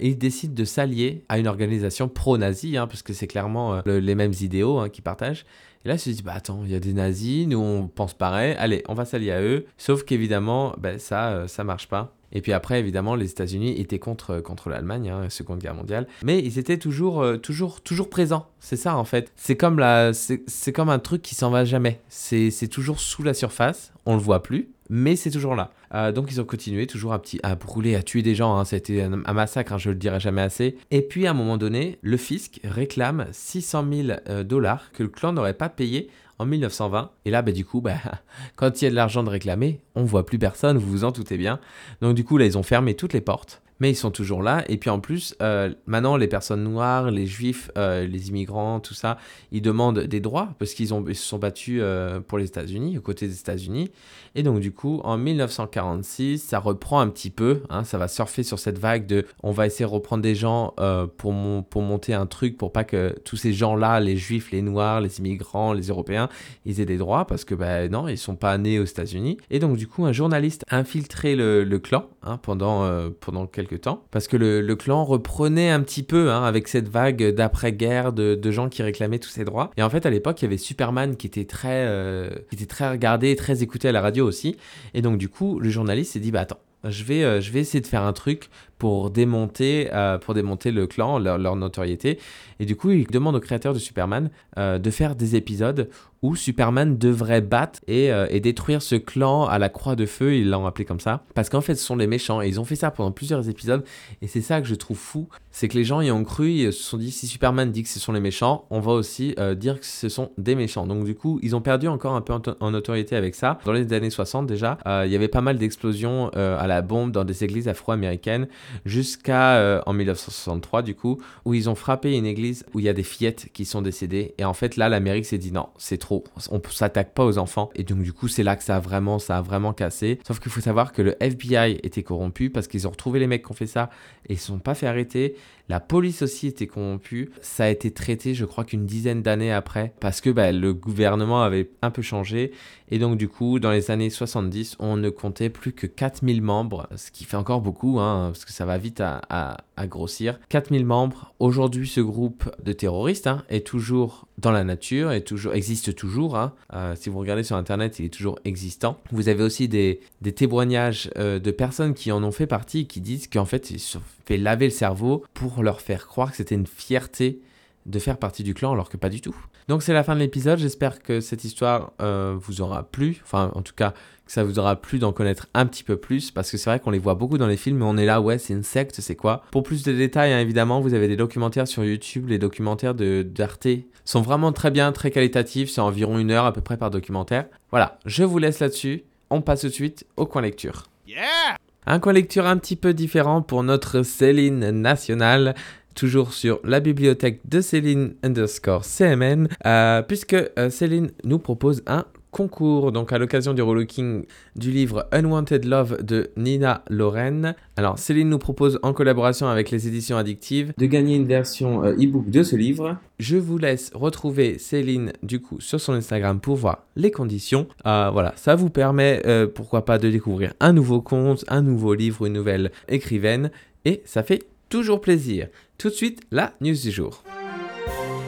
ils 0.00 0.16
décident 0.16 0.54
de 0.54 0.64
s'allier 0.64 1.24
à 1.28 1.38
une 1.38 1.48
organisation 1.48 2.08
pro-nazie, 2.08 2.76
hein, 2.76 2.86
parce 2.86 3.02
que 3.02 3.12
c'est 3.12 3.26
clairement 3.26 3.82
les 3.86 4.14
mêmes 4.14 4.34
idéaux 4.40 4.78
hein, 4.78 4.88
qu'ils 4.88 5.02
partagent. 5.04 5.44
Et 5.84 5.88
là, 5.88 5.94
ils 5.94 5.98
se 5.98 6.10
disent, 6.10 6.22
bah 6.22 6.34
attends, 6.36 6.60
il 6.64 6.70
y 6.70 6.74
a 6.74 6.80
des 6.80 6.92
nazis, 6.92 7.46
nous 7.46 7.58
on 7.58 7.88
pense 7.88 8.14
pareil, 8.14 8.54
allez, 8.58 8.84
on 8.88 8.94
va 8.94 9.04
s'allier 9.04 9.32
à 9.32 9.42
eux. 9.42 9.66
Sauf 9.76 10.04
qu'évidemment, 10.04 10.74
ben, 10.78 10.98
ça, 10.98 11.30
euh, 11.30 11.46
ça 11.48 11.64
marche 11.64 11.88
pas. 11.88 12.14
Et 12.32 12.40
puis 12.40 12.52
après, 12.52 12.80
évidemment, 12.80 13.14
les 13.14 13.30
États-Unis 13.30 13.78
étaient 13.80 13.98
contre, 13.98 14.30
euh, 14.30 14.40
contre 14.40 14.68
l'Allemagne, 14.68 15.10
hein, 15.10 15.28
Seconde 15.28 15.60
Guerre 15.60 15.74
mondiale. 15.74 16.06
Mais 16.22 16.38
ils 16.38 16.58
étaient 16.58 16.78
toujours, 16.78 17.22
euh, 17.22 17.36
toujours, 17.36 17.80
toujours 17.80 18.08
présents. 18.08 18.46
C'est 18.60 18.76
ça, 18.76 18.96
en 18.96 19.04
fait. 19.04 19.32
C'est 19.36 19.56
comme, 19.56 19.78
la, 19.78 20.12
c'est, 20.14 20.72
comme 20.72 20.88
un 20.88 20.98
truc 20.98 21.22
qui 21.22 21.34
s'en 21.34 21.50
va 21.50 21.64
jamais. 21.64 22.00
C'est, 22.08 22.50
c'est 22.50 22.68
toujours 22.68 23.00
sous 23.00 23.22
la 23.22 23.34
surface. 23.34 23.92
On 24.06 24.14
le 24.14 24.22
voit 24.22 24.42
plus 24.42 24.70
mais 24.92 25.16
c'est 25.16 25.30
toujours 25.30 25.54
là. 25.54 25.70
Euh, 25.94 26.12
donc 26.12 26.30
ils 26.30 26.40
ont 26.40 26.44
continué 26.44 26.86
toujours 26.86 27.12
à, 27.12 27.54
brûler, 27.54 27.94
à 27.94 28.02
tuer 28.02 28.22
des 28.22 28.34
gens. 28.34 28.56
Hein. 28.56 28.64
Été 28.64 29.02
un, 29.02 29.32
massacre, 29.32 29.72
hein, 29.72 29.78
je 29.78 29.90
le 29.90 29.96
dirai 29.96 30.20
jamais 30.20 30.42
assez. 30.42 30.76
Et 30.90 31.02
puis 31.02 31.26
à 31.26 31.30
un 31.30 31.34
moment 31.34 31.58
donné, 31.58 31.98
le 32.02 32.16
fisc 32.16 32.60
réclame 32.64 33.26
600 33.32 33.86
000 33.92 34.08
euh, 34.28 34.42
dollars 34.42 34.90
que 34.92 35.02
le 35.02 35.08
clan 35.08 35.32
n'aurait 35.32 35.54
pas 35.54 35.68
payé 35.68 36.08
en 36.38 36.46
1920. 36.46 37.10
Et 37.24 37.30
là, 37.30 37.42
bah, 37.42 37.52
du 37.52 37.64
coup, 37.64 37.80
bah, 37.80 37.96
quand 38.56 38.80
il 38.80 38.84
y 38.84 38.88
a 38.88 38.90
de 38.90 38.96
l'argent 38.96 39.22
de 39.22 39.30
réclamer, 39.30 39.80
on 39.94 40.04
voit 40.04 40.26
plus 40.26 40.38
personne, 40.38 40.78
vous 40.78 40.90
vous 40.90 41.04
en 41.04 41.10
doutez 41.10 41.36
bien. 41.36 41.60
Donc 42.00 42.14
du 42.14 42.24
coup, 42.24 42.38
là, 42.38 42.46
ils 42.46 42.58
ont 42.58 42.62
fermé 42.62 42.94
toutes 42.94 43.12
les 43.12 43.20
portes 43.20 43.61
mais 43.82 43.90
ils 43.90 43.96
sont 43.96 44.12
toujours 44.12 44.44
là. 44.44 44.62
Et 44.68 44.76
puis 44.76 44.90
en 44.90 45.00
plus, 45.00 45.34
euh, 45.42 45.74
maintenant, 45.86 46.16
les 46.16 46.28
personnes 46.28 46.62
noires, 46.62 47.10
les 47.10 47.26
juifs, 47.26 47.68
euh, 47.76 48.06
les 48.06 48.28
immigrants, 48.28 48.78
tout 48.78 48.94
ça, 48.94 49.18
ils 49.50 49.60
demandent 49.60 49.98
des 49.98 50.20
droits 50.20 50.54
parce 50.60 50.72
qu'ils 50.72 50.86
se 50.86 51.14
sont 51.14 51.38
battus 51.38 51.80
euh, 51.82 52.20
pour 52.20 52.38
les 52.38 52.44
États-Unis, 52.44 52.96
aux 52.96 53.00
côtés 53.00 53.26
des 53.26 53.40
États-Unis. 53.40 53.90
Et 54.36 54.44
donc, 54.44 54.60
du 54.60 54.70
coup, 54.70 55.00
en 55.02 55.18
1946, 55.18 56.38
ça 56.38 56.60
reprend 56.60 57.00
un 57.00 57.08
petit 57.08 57.30
peu. 57.30 57.62
Hein, 57.70 57.82
ça 57.82 57.98
va 57.98 58.06
surfer 58.06 58.44
sur 58.44 58.60
cette 58.60 58.78
vague 58.78 59.04
de 59.04 59.26
on 59.42 59.50
va 59.50 59.66
essayer 59.66 59.84
de 59.84 59.90
reprendre 59.90 60.22
des 60.22 60.36
gens 60.36 60.74
pour, 61.16 61.34
pour 61.68 61.82
monter 61.82 62.14
un 62.14 62.26
truc 62.26 62.56
pour 62.56 62.70
pas 62.70 62.84
que 62.84 63.18
tous 63.24 63.36
ces 63.36 63.52
gens-là, 63.52 63.98
les 63.98 64.16
juifs, 64.16 64.52
les 64.52 64.62
noirs, 64.62 65.00
les 65.00 65.18
immigrants, 65.18 65.72
les 65.72 65.88
européens, 65.88 66.28
ils 66.64 66.80
aient 66.80 66.86
des 66.86 66.98
droits 66.98 67.26
parce 67.26 67.44
que, 67.44 67.56
ben 67.56 67.90
non, 67.90 68.06
ils 68.06 68.16
sont 68.16 68.36
pas 68.36 68.56
nés 68.58 68.78
aux 68.78 68.84
États-Unis. 68.84 69.38
Et 69.50 69.58
donc, 69.58 69.76
du 69.76 69.88
coup, 69.88 70.04
un 70.04 70.12
journaliste 70.12 70.64
a 70.68 70.78
infiltré 70.78 71.34
le, 71.34 71.64
le 71.64 71.78
clan 71.80 72.06
hein, 72.22 72.38
pendant, 72.38 73.10
pendant 73.20 73.46
quelques 73.46 73.71
temps, 73.78 74.04
parce 74.10 74.28
que 74.28 74.36
le, 74.36 74.74
clan 74.76 75.04
reprenait 75.04 75.70
un 75.70 75.80
petit 75.80 76.02
peu 76.02 76.30
hein, 76.30 76.44
avec 76.44 76.68
cette 76.68 76.88
vague 76.88 77.34
d'après-guerre 77.34 78.12
de, 78.12 78.50
gens 78.50 78.68
qui 78.68 78.82
réclamaient 78.82 79.18
tous 79.18 79.30
ces 79.30 79.44
droits. 79.44 79.70
Et 79.76 79.82
en 79.82 79.90
fait, 79.90 80.06
à 80.06 80.10
l'époque, 80.10 80.40
il 80.42 80.44
y 80.44 80.48
avait 80.48 80.58
Superman 80.58 81.16
qui 81.16 81.26
était 81.26 81.44
très, 81.44 81.86
euh, 81.86 82.30
qui 82.50 82.56
était 82.56 82.66
très 82.66 82.90
regardé 82.90 83.34
très 83.36 83.62
écouté 83.62 83.88
à 83.88 83.92
la 83.92 84.00
radio 84.00 84.26
aussi. 84.26 84.56
Et 84.94 85.02
donc, 85.02 85.18
du 85.18 85.28
coup, 85.28 85.58
le 85.58 85.70
journaliste 85.70 86.12
s'est 86.12 86.20
dit, 86.20 86.30
bah 86.30 86.40
attends, 86.40 86.60
je 86.84 87.04
vais, 87.04 87.22
euh, 87.22 87.40
je 87.40 87.52
vais 87.52 87.60
essayer 87.60 87.80
de 87.80 87.86
faire 87.86 88.02
un 88.02 88.12
truc 88.12 88.50
pour 88.82 89.12
démonter, 89.12 89.90
euh, 89.92 90.18
pour 90.18 90.34
démonter 90.34 90.72
le 90.72 90.88
clan, 90.88 91.20
leur, 91.20 91.54
notoriété. 91.54 92.18
Et 92.58 92.66
du 92.66 92.74
coup, 92.74 92.90
il 92.90 93.06
demande 93.06 93.36
aux 93.36 93.40
créateurs 93.40 93.74
de 93.74 93.78
Superman 93.78 94.28
euh, 94.58 94.80
de 94.80 94.90
faire 94.90 95.14
des 95.14 95.36
épisodes 95.36 95.88
où 96.20 96.36
Superman 96.36 96.98
devrait 96.98 97.40
battre 97.40 97.80
et, 97.88 98.12
euh, 98.12 98.26
et, 98.30 98.38
détruire 98.40 98.80
ce 98.80 98.94
clan 98.94 99.46
à 99.46 99.58
la 99.58 99.68
croix 99.68 99.96
de 99.96 100.06
feu, 100.06 100.36
ils 100.36 100.48
l'ont 100.48 100.66
appelé 100.66 100.84
comme 100.84 101.00
ça, 101.00 101.24
parce 101.34 101.48
qu'en 101.48 101.60
fait 101.60 101.74
ce 101.74 101.84
sont 101.84 101.96
les 101.96 102.06
méchants, 102.06 102.40
et 102.40 102.46
ils 102.46 102.60
ont 102.60 102.64
fait 102.64 102.76
ça 102.76 102.92
pendant 102.92 103.10
plusieurs 103.10 103.48
épisodes, 103.48 103.84
et 104.20 104.28
c'est 104.28 104.40
ça 104.40 104.60
que 104.60 104.68
je 104.68 104.76
trouve 104.76 104.96
fou, 104.96 105.28
c'est 105.50 105.66
que 105.66 105.76
les 105.76 105.82
gens 105.82 106.00
y 106.00 106.12
ont 106.12 106.22
cru, 106.22 106.52
ils 106.52 106.72
se 106.72 106.80
sont 106.80 106.96
dit, 106.96 107.10
si 107.10 107.26
Superman 107.26 107.72
dit 107.72 107.82
que 107.82 107.88
ce 107.88 107.98
sont 107.98 108.12
les 108.12 108.20
méchants, 108.20 108.66
on 108.70 108.78
va 108.78 108.92
aussi 108.92 109.34
dire 109.56 109.80
que 109.80 109.84
ce 109.84 110.08
sont 110.08 110.30
des 110.38 110.54
méchants. 110.54 110.86
Donc 110.86 111.04
du 111.04 111.16
coup, 111.16 111.40
ils 111.42 111.56
ont 111.56 111.60
perdu 111.60 111.88
encore 111.88 112.14
un 112.14 112.20
peu 112.20 112.32
en, 112.60 112.70
notoriété 112.70 113.16
avec 113.16 113.34
ça. 113.34 113.58
Dans 113.64 113.72
les 113.72 113.92
années 113.92 114.08
60 114.08 114.46
déjà, 114.46 114.78
il 115.04 115.10
y 115.10 115.16
avait 115.16 115.28
pas 115.28 115.40
mal 115.40 115.58
d'explosions 115.58 116.28
à 116.30 116.66
la 116.66 116.82
bombe 116.82 117.10
dans 117.10 117.24
des 117.24 117.44
églises 117.44 117.68
afro-américaines, 117.68 118.46
jusqu'à 118.84 119.82
en 119.86 119.92
1963 119.92 120.82
du 120.82 120.94
coup, 120.94 121.18
où 121.44 121.54
ils 121.54 121.68
ont 121.68 121.74
frappé 121.74 122.16
une 122.16 122.26
église 122.26 122.64
où 122.74 122.80
il 122.80 122.84
y 122.84 122.88
a 122.88 122.92
des 122.92 123.02
fillettes 123.02 123.48
qui 123.52 123.64
sont 123.64 123.82
décédées, 123.82 124.34
et 124.38 124.44
en 124.44 124.54
fait 124.54 124.76
là, 124.76 124.88
l'Amérique 124.88 125.26
s'est 125.26 125.38
dit, 125.38 125.52
non, 125.52 125.68
c'est 125.78 125.98
trop 125.98 126.24
on 126.50 126.60
s'attaque 126.70 127.14
pas 127.14 127.24
aux 127.24 127.38
enfants. 127.38 127.70
Et 127.74 127.84
donc 127.84 128.02
du 128.02 128.12
coup, 128.12 128.28
c'est 128.28 128.42
là 128.42 128.56
que 128.56 128.62
ça 128.62 128.76
a 128.76 128.80
vraiment, 128.80 129.18
ça 129.18 129.38
a 129.38 129.42
vraiment 129.42 129.72
cassé. 129.72 130.18
Sauf 130.26 130.40
qu'il 130.40 130.50
faut 130.50 130.60
savoir 130.60 130.92
que 130.92 131.02
le 131.02 131.16
FBI 131.22 131.80
était 131.82 132.02
corrompu 132.02 132.50
parce 132.50 132.68
qu'ils 132.68 132.86
ont 132.86 132.90
retrouvé 132.90 133.18
les 133.18 133.26
mecs 133.26 133.44
qui 133.44 133.50
ont 133.50 133.54
fait 133.54 133.66
ça 133.66 133.90
et 134.28 134.34
ils 134.34 134.38
se 134.38 134.46
sont 134.46 134.58
pas 134.58 134.74
fait 134.74 134.86
arrêter. 134.86 135.36
La 135.68 135.80
police 135.80 136.22
aussi 136.22 136.48
était 136.48 136.66
corrompue. 136.66 137.30
Ça 137.40 137.64
a 137.64 137.68
été 137.68 137.92
traité, 137.92 138.34
je 138.34 138.44
crois 138.44 138.64
qu'une 138.64 138.84
dizaine 138.84 139.22
d'années 139.22 139.52
après, 139.52 139.94
parce 140.00 140.20
que 140.20 140.28
bah, 140.28 140.52
le 140.52 140.74
gouvernement 140.74 141.42
avait 141.42 141.70
un 141.82 141.90
peu 141.90 142.02
changé. 142.02 142.52
Et 142.90 142.98
donc, 142.98 143.16
du 143.16 143.28
coup, 143.28 143.58
dans 143.58 143.70
les 143.70 143.90
années 143.90 144.10
70, 144.10 144.76
on 144.80 144.96
ne 144.96 145.08
comptait 145.08 145.48
plus 145.48 145.72
que 145.72 145.86
4000 145.86 146.42
membres, 146.42 146.88
ce 146.96 147.10
qui 147.10 147.24
fait 147.24 147.38
encore 147.38 147.62
beaucoup, 147.62 148.00
hein, 148.00 148.30
parce 148.32 148.44
que 148.44 148.52
ça 148.52 148.61
va 148.64 148.78
vite 148.78 149.00
à, 149.00 149.20
à, 149.28 149.86
grossir. 149.86 150.38
4000 150.48 150.84
membres. 150.84 151.34
Aujourd'hui, 151.40 151.88
ce 151.88 152.00
groupe 152.00 152.50
de 152.62 152.72
terroristes 152.72 153.26
hein, 153.26 153.42
est 153.48 153.66
toujours 153.66 154.26
dans 154.38 154.52
la 154.52 154.64
nature, 154.64 155.12
et 155.12 155.22
toujours, 155.22 155.54
existe 155.54 155.94
toujours. 155.94 156.36
Hein. 156.36 156.52
Euh, 156.72 156.94
si 156.96 157.10
vous 157.10 157.18
regardez 157.18 157.42
sur 157.42 157.56
Internet, 157.56 157.98
il 157.98 158.06
est 158.06 158.14
toujours 158.14 158.38
existant. 158.44 158.98
Vous 159.10 159.28
avez 159.28 159.42
aussi 159.42 159.68
des, 159.68 160.00
des 160.20 160.32
témoignages 160.32 161.10
euh, 161.16 161.38
de 161.38 161.50
personnes 161.50 161.94
qui 161.94 162.12
en 162.12 162.22
ont 162.22 162.32
fait 162.32 162.46
partie, 162.46 162.86
qui 162.86 163.00
disent 163.00 163.26
qu'en 163.26 163.44
fait, 163.44 163.70
ils 163.70 163.80
se 163.80 163.92
sont 163.92 164.02
fait 164.24 164.36
laver 164.36 164.66
le 164.66 164.72
cerveau 164.72 165.24
pour 165.34 165.62
leur 165.62 165.80
faire 165.80 166.06
croire 166.06 166.30
que 166.30 166.36
c'était 166.36 166.54
une 166.54 166.66
fierté 166.66 167.40
de 167.86 167.98
faire 167.98 168.16
partie 168.16 168.42
du 168.42 168.54
clan 168.54 168.72
alors 168.72 168.88
que 168.88 168.96
pas 168.96 169.08
du 169.08 169.20
tout. 169.20 169.34
Donc 169.68 169.82
c'est 169.82 169.92
la 169.92 170.04
fin 170.04 170.14
de 170.14 170.20
l'épisode, 170.20 170.58
j'espère 170.58 171.02
que 171.02 171.20
cette 171.20 171.44
histoire 171.44 171.92
euh, 172.00 172.36
vous 172.38 172.60
aura 172.60 172.84
plu, 172.84 173.20
enfin 173.24 173.50
en 173.54 173.62
tout 173.62 173.74
cas 173.74 173.92
que 174.24 174.32
ça 174.32 174.44
vous 174.44 174.58
aura 174.58 174.76
plu 174.76 174.98
d'en 174.98 175.12
connaître 175.12 175.48
un 175.54 175.66
petit 175.66 175.82
peu 175.82 175.96
plus, 175.96 176.30
parce 176.30 176.50
que 176.50 176.56
c'est 176.56 176.70
vrai 176.70 176.80
qu'on 176.80 176.90
les 176.90 176.98
voit 176.98 177.14
beaucoup 177.14 177.38
dans 177.38 177.46
les 177.46 177.56
films, 177.56 177.78
mais 177.78 177.84
on 177.84 177.96
est 177.96 178.06
là, 178.06 178.20
ouais 178.20 178.38
c'est 178.38 178.52
une 178.52 178.62
secte, 178.62 179.00
c'est 179.00 179.16
quoi? 179.16 179.42
Pour 179.50 179.62
plus 179.62 179.82
de 179.82 179.92
détails, 179.92 180.32
hein, 180.32 180.38
évidemment, 180.38 180.80
vous 180.80 180.94
avez 180.94 181.08
des 181.08 181.16
documentaires 181.16 181.66
sur 181.66 181.84
YouTube, 181.84 182.28
les 182.28 182.38
documentaires 182.38 182.94
de 182.94 183.22
d'Arte 183.22 183.68
sont 184.04 184.22
vraiment 184.22 184.52
très 184.52 184.70
bien, 184.70 184.92
très 184.92 185.10
qualitatifs, 185.10 185.70
c'est 185.70 185.80
environ 185.80 186.18
une 186.18 186.30
heure 186.30 186.46
à 186.46 186.52
peu 186.52 186.60
près 186.60 186.76
par 186.76 186.90
documentaire. 186.90 187.46
Voilà, 187.70 187.98
je 188.04 188.24
vous 188.24 188.38
laisse 188.38 188.60
là-dessus, 188.60 189.04
on 189.30 189.40
passe 189.40 189.62
tout 189.62 189.68
de 189.68 189.72
suite 189.72 190.06
au 190.16 190.26
coin 190.26 190.42
lecture. 190.42 190.84
Yeah! 191.06 191.56
Un 191.84 191.98
coin 191.98 192.12
lecture 192.12 192.46
un 192.46 192.58
petit 192.58 192.76
peu 192.76 192.94
différent 192.94 193.42
pour 193.42 193.64
notre 193.64 194.04
Céline 194.04 194.70
nationale 194.70 195.54
toujours 195.94 196.32
sur 196.32 196.60
la 196.64 196.80
bibliothèque 196.80 197.40
de 197.48 197.60
Céline 197.60 198.14
underscore 198.22 198.84
CMN, 198.84 199.48
euh, 199.66 200.02
puisque 200.02 200.34
euh, 200.34 200.70
Céline 200.70 201.10
nous 201.24 201.38
propose 201.38 201.82
un 201.86 202.04
concours, 202.30 202.92
donc 202.92 203.12
à 203.12 203.18
l'occasion 203.18 203.52
du 203.52 203.60
relooking 203.60 204.24
du 204.56 204.70
livre 204.70 205.06
Unwanted 205.12 205.66
Love 205.66 206.02
de 206.02 206.30
Nina 206.38 206.82
Loren. 206.88 207.54
Alors 207.76 207.98
Céline 207.98 208.30
nous 208.30 208.38
propose 208.38 208.78
en 208.82 208.94
collaboration 208.94 209.48
avec 209.48 209.70
les 209.70 209.86
éditions 209.86 210.16
addictives 210.16 210.72
de 210.78 210.86
gagner 210.86 211.16
une 211.16 211.26
version 211.26 211.84
euh, 211.84 211.92
e-book 211.92 212.30
de 212.30 212.42
ce 212.42 212.56
livre. 212.56 212.96
Je 213.18 213.36
vous 213.36 213.58
laisse 213.58 213.90
retrouver 213.94 214.58
Céline 214.58 215.12
du 215.22 215.40
coup 215.40 215.60
sur 215.60 215.78
son 215.78 215.92
Instagram 215.92 216.40
pour 216.40 216.56
voir 216.56 216.86
les 216.96 217.10
conditions. 217.10 217.66
voilà, 217.84 218.32
ça 218.36 218.54
vous 218.54 218.70
permet 218.70 219.22
pourquoi 219.54 219.84
pas 219.84 219.98
de 219.98 220.10
découvrir 220.10 220.54
un 220.58 220.72
nouveau 220.72 221.02
conte, 221.02 221.44
un 221.48 221.60
nouveau 221.60 221.92
livre, 221.92 222.24
une 222.24 222.32
nouvelle 222.32 222.72
écrivaine 222.88 223.50
et 223.84 224.02
ça 224.04 224.22
fait 224.22 224.44
toujours 224.72 225.02
plaisir. 225.02 225.48
Tout 225.76 225.90
de 225.90 225.94
suite, 225.94 226.22
la 226.30 226.54
news 226.62 226.72
du 226.72 226.90
jour. 226.90 227.22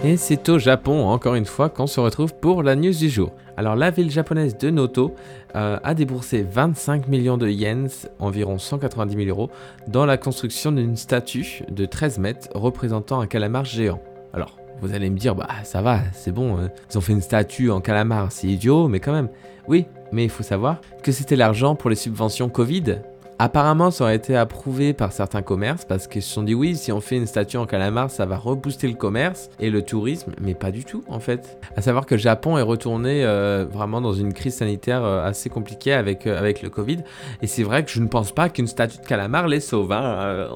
Et 0.05 0.19
c'est 0.19 0.47
au 0.51 0.59
Japon, 0.59 1.07
encore 1.07 1.37
une 1.37 1.47
fois, 1.47 1.71
qu'on 1.71 1.87
se 1.87 1.99
retrouve 1.99 2.35
pour 2.35 2.63
la 2.63 2.77
news 2.77 2.93
du 2.93 3.09
jour. 3.09 3.33
Alors, 3.57 3.77
la 3.77 3.91
ville 3.91 4.11
japonaise 4.11 4.59
de 4.59 4.69
Noto 4.69 5.15
euh, 5.57 5.79
a 5.83 5.95
déboursé 5.95 6.43
25 6.43 7.09
millions 7.09 7.39
de 7.39 7.49
yens, 7.49 8.11
environ 8.19 8.59
190 8.59 9.25
000 9.25 9.29
euros, 9.31 9.51
dans 9.89 10.05
la 10.05 10.19
construction 10.19 10.71
d'une 10.71 10.99
statue 10.99 11.63
de 11.71 11.87
13 11.87 12.19
mètres 12.19 12.49
représentant 12.55 13.21
un 13.21 13.27
calamar 13.27 13.65
géant. 13.65 14.03
Alors, 14.35 14.59
vous 14.83 14.93
allez 14.93 15.09
me 15.09 15.17
dire, 15.17 15.35
bah 15.35 15.49
ça 15.63 15.81
va, 15.81 16.01
c'est 16.13 16.33
bon, 16.33 16.59
hein. 16.59 16.69
ils 16.91 16.99
ont 16.99 17.01
fait 17.01 17.15
une 17.15 17.23
statue 17.23 17.71
en 17.71 17.81
calamar, 17.81 18.31
c'est 18.31 18.49
idiot, 18.49 18.87
mais 18.89 19.01
quand 19.01 19.15
même. 19.15 19.31
Oui, 19.67 19.87
mais 20.13 20.25
il 20.25 20.31
faut 20.31 20.43
savoir 20.43 20.83
que 21.03 21.11
c'était 21.11 21.37
l'argent 21.37 21.75
pour 21.75 21.89
les 21.89 21.97
subventions 21.97 22.51
Covid 22.51 22.99
Apparemment, 23.39 23.91
ça 23.91 24.05
aurait 24.05 24.17
été 24.17 24.37
approuvé 24.37 24.93
par 24.93 25.13
certains 25.13 25.43
commerces 25.43 25.85
parce 25.85 26.07
qu'ils 26.07 26.23
se 26.23 26.33
sont 26.33 26.43
dit 26.43 26.55
oui, 26.55 26.77
si 26.77 26.93
on 26.93 27.01
fait 27.01 27.17
une 27.17 27.27
statue 27.27 27.57
en 27.57 27.67
calamar, 27.67 28.11
ça 28.11 28.27
va 28.27 28.37
rebooster 28.37 28.87
le 28.87 28.95
commerce 28.95 29.51
et 29.59 29.71
le 29.71 29.83
tourisme, 29.83 30.33
mais 30.41 30.55
pas 30.55 30.71
du 30.71 30.85
tout 30.85 31.03
en 31.09 31.19
fait. 31.19 31.59
À 31.77 31.83
savoir 31.83 32.07
que 32.07 32.15
le 32.15 32.21
Japon 32.21 32.59
est 32.59 32.63
retourné 32.63 33.25
euh, 33.25 33.67
vraiment 33.71 34.01
dans 34.01 34.13
une 34.13 34.33
crise 34.33 34.55
sanitaire 34.55 35.05
euh, 35.05 35.25
assez 35.25 35.51
compliquée 35.51 35.93
avec, 35.93 36.27
euh, 36.27 36.39
avec 36.39 36.63
le 36.63 36.71
Covid. 36.71 36.99
Et 37.43 37.47
c'est 37.47 37.65
vrai 37.65 37.85
que 37.85 37.91
je 37.91 38.01
ne 38.01 38.07
pense 38.07 38.33
pas 38.33 38.49
qu'une 38.49 38.69
statue 38.69 38.99
de 38.99 39.07
calamar 39.07 39.49
les 39.49 39.61
sauve. 39.61 39.93
Hein. 39.93 40.49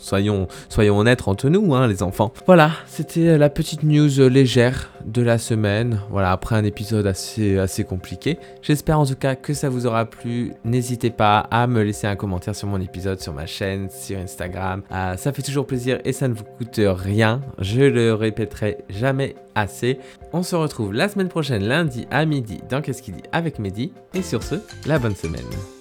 soyons, 0.00 0.46
soyons 0.68 0.98
honnêtes 0.98 1.26
entre 1.26 1.48
nous, 1.48 1.74
hein, 1.74 1.86
les 1.86 2.02
enfants. 2.02 2.32
Voilà, 2.46 2.72
c'était 2.86 3.38
la 3.38 3.48
petite 3.48 3.82
news 3.82 4.28
légère 4.28 4.90
de 5.06 5.22
la 5.22 5.38
semaine. 5.38 6.00
Voilà, 6.10 6.32
après 6.32 6.56
un 6.56 6.64
épisode 6.64 7.06
assez, 7.06 7.58
assez 7.58 7.84
compliqué. 7.84 8.38
J'espère 8.62 9.00
en 9.00 9.06
tout 9.06 9.14
cas 9.14 9.34
que 9.34 9.54
ça 9.54 9.68
vous 9.68 9.86
aura 9.86 10.04
plu. 10.04 10.52
N'hésitez 10.64 11.10
pas 11.10 11.38
à 11.50 11.66
me 11.66 11.82
laisser 11.82 12.06
un 12.06 12.09
commentaire 12.16 12.54
sur 12.54 12.68
mon 12.68 12.80
épisode, 12.80 13.20
sur 13.20 13.32
ma 13.32 13.46
chaîne, 13.46 13.88
sur 13.90 14.18
Instagram. 14.18 14.82
Ah, 14.90 15.16
ça 15.16 15.32
fait 15.32 15.42
toujours 15.42 15.66
plaisir 15.66 16.00
et 16.04 16.12
ça 16.12 16.28
ne 16.28 16.34
vous 16.34 16.44
coûte 16.44 16.80
rien. 16.80 17.40
Je 17.58 17.82
le 17.82 18.14
répéterai 18.14 18.78
jamais 18.88 19.34
assez. 19.54 19.98
On 20.32 20.42
se 20.42 20.56
retrouve 20.56 20.92
la 20.92 21.08
semaine 21.08 21.28
prochaine, 21.28 21.64
lundi 21.64 22.06
à 22.10 22.24
midi, 22.24 22.60
dans 22.68 22.80
Qu'est-ce 22.80 23.02
qu'il 23.02 23.14
dit 23.14 23.22
avec 23.32 23.58
Mehdi. 23.58 23.92
Et 24.14 24.22
sur 24.22 24.42
ce, 24.42 24.56
la 24.86 24.98
bonne 24.98 25.16
semaine. 25.16 25.79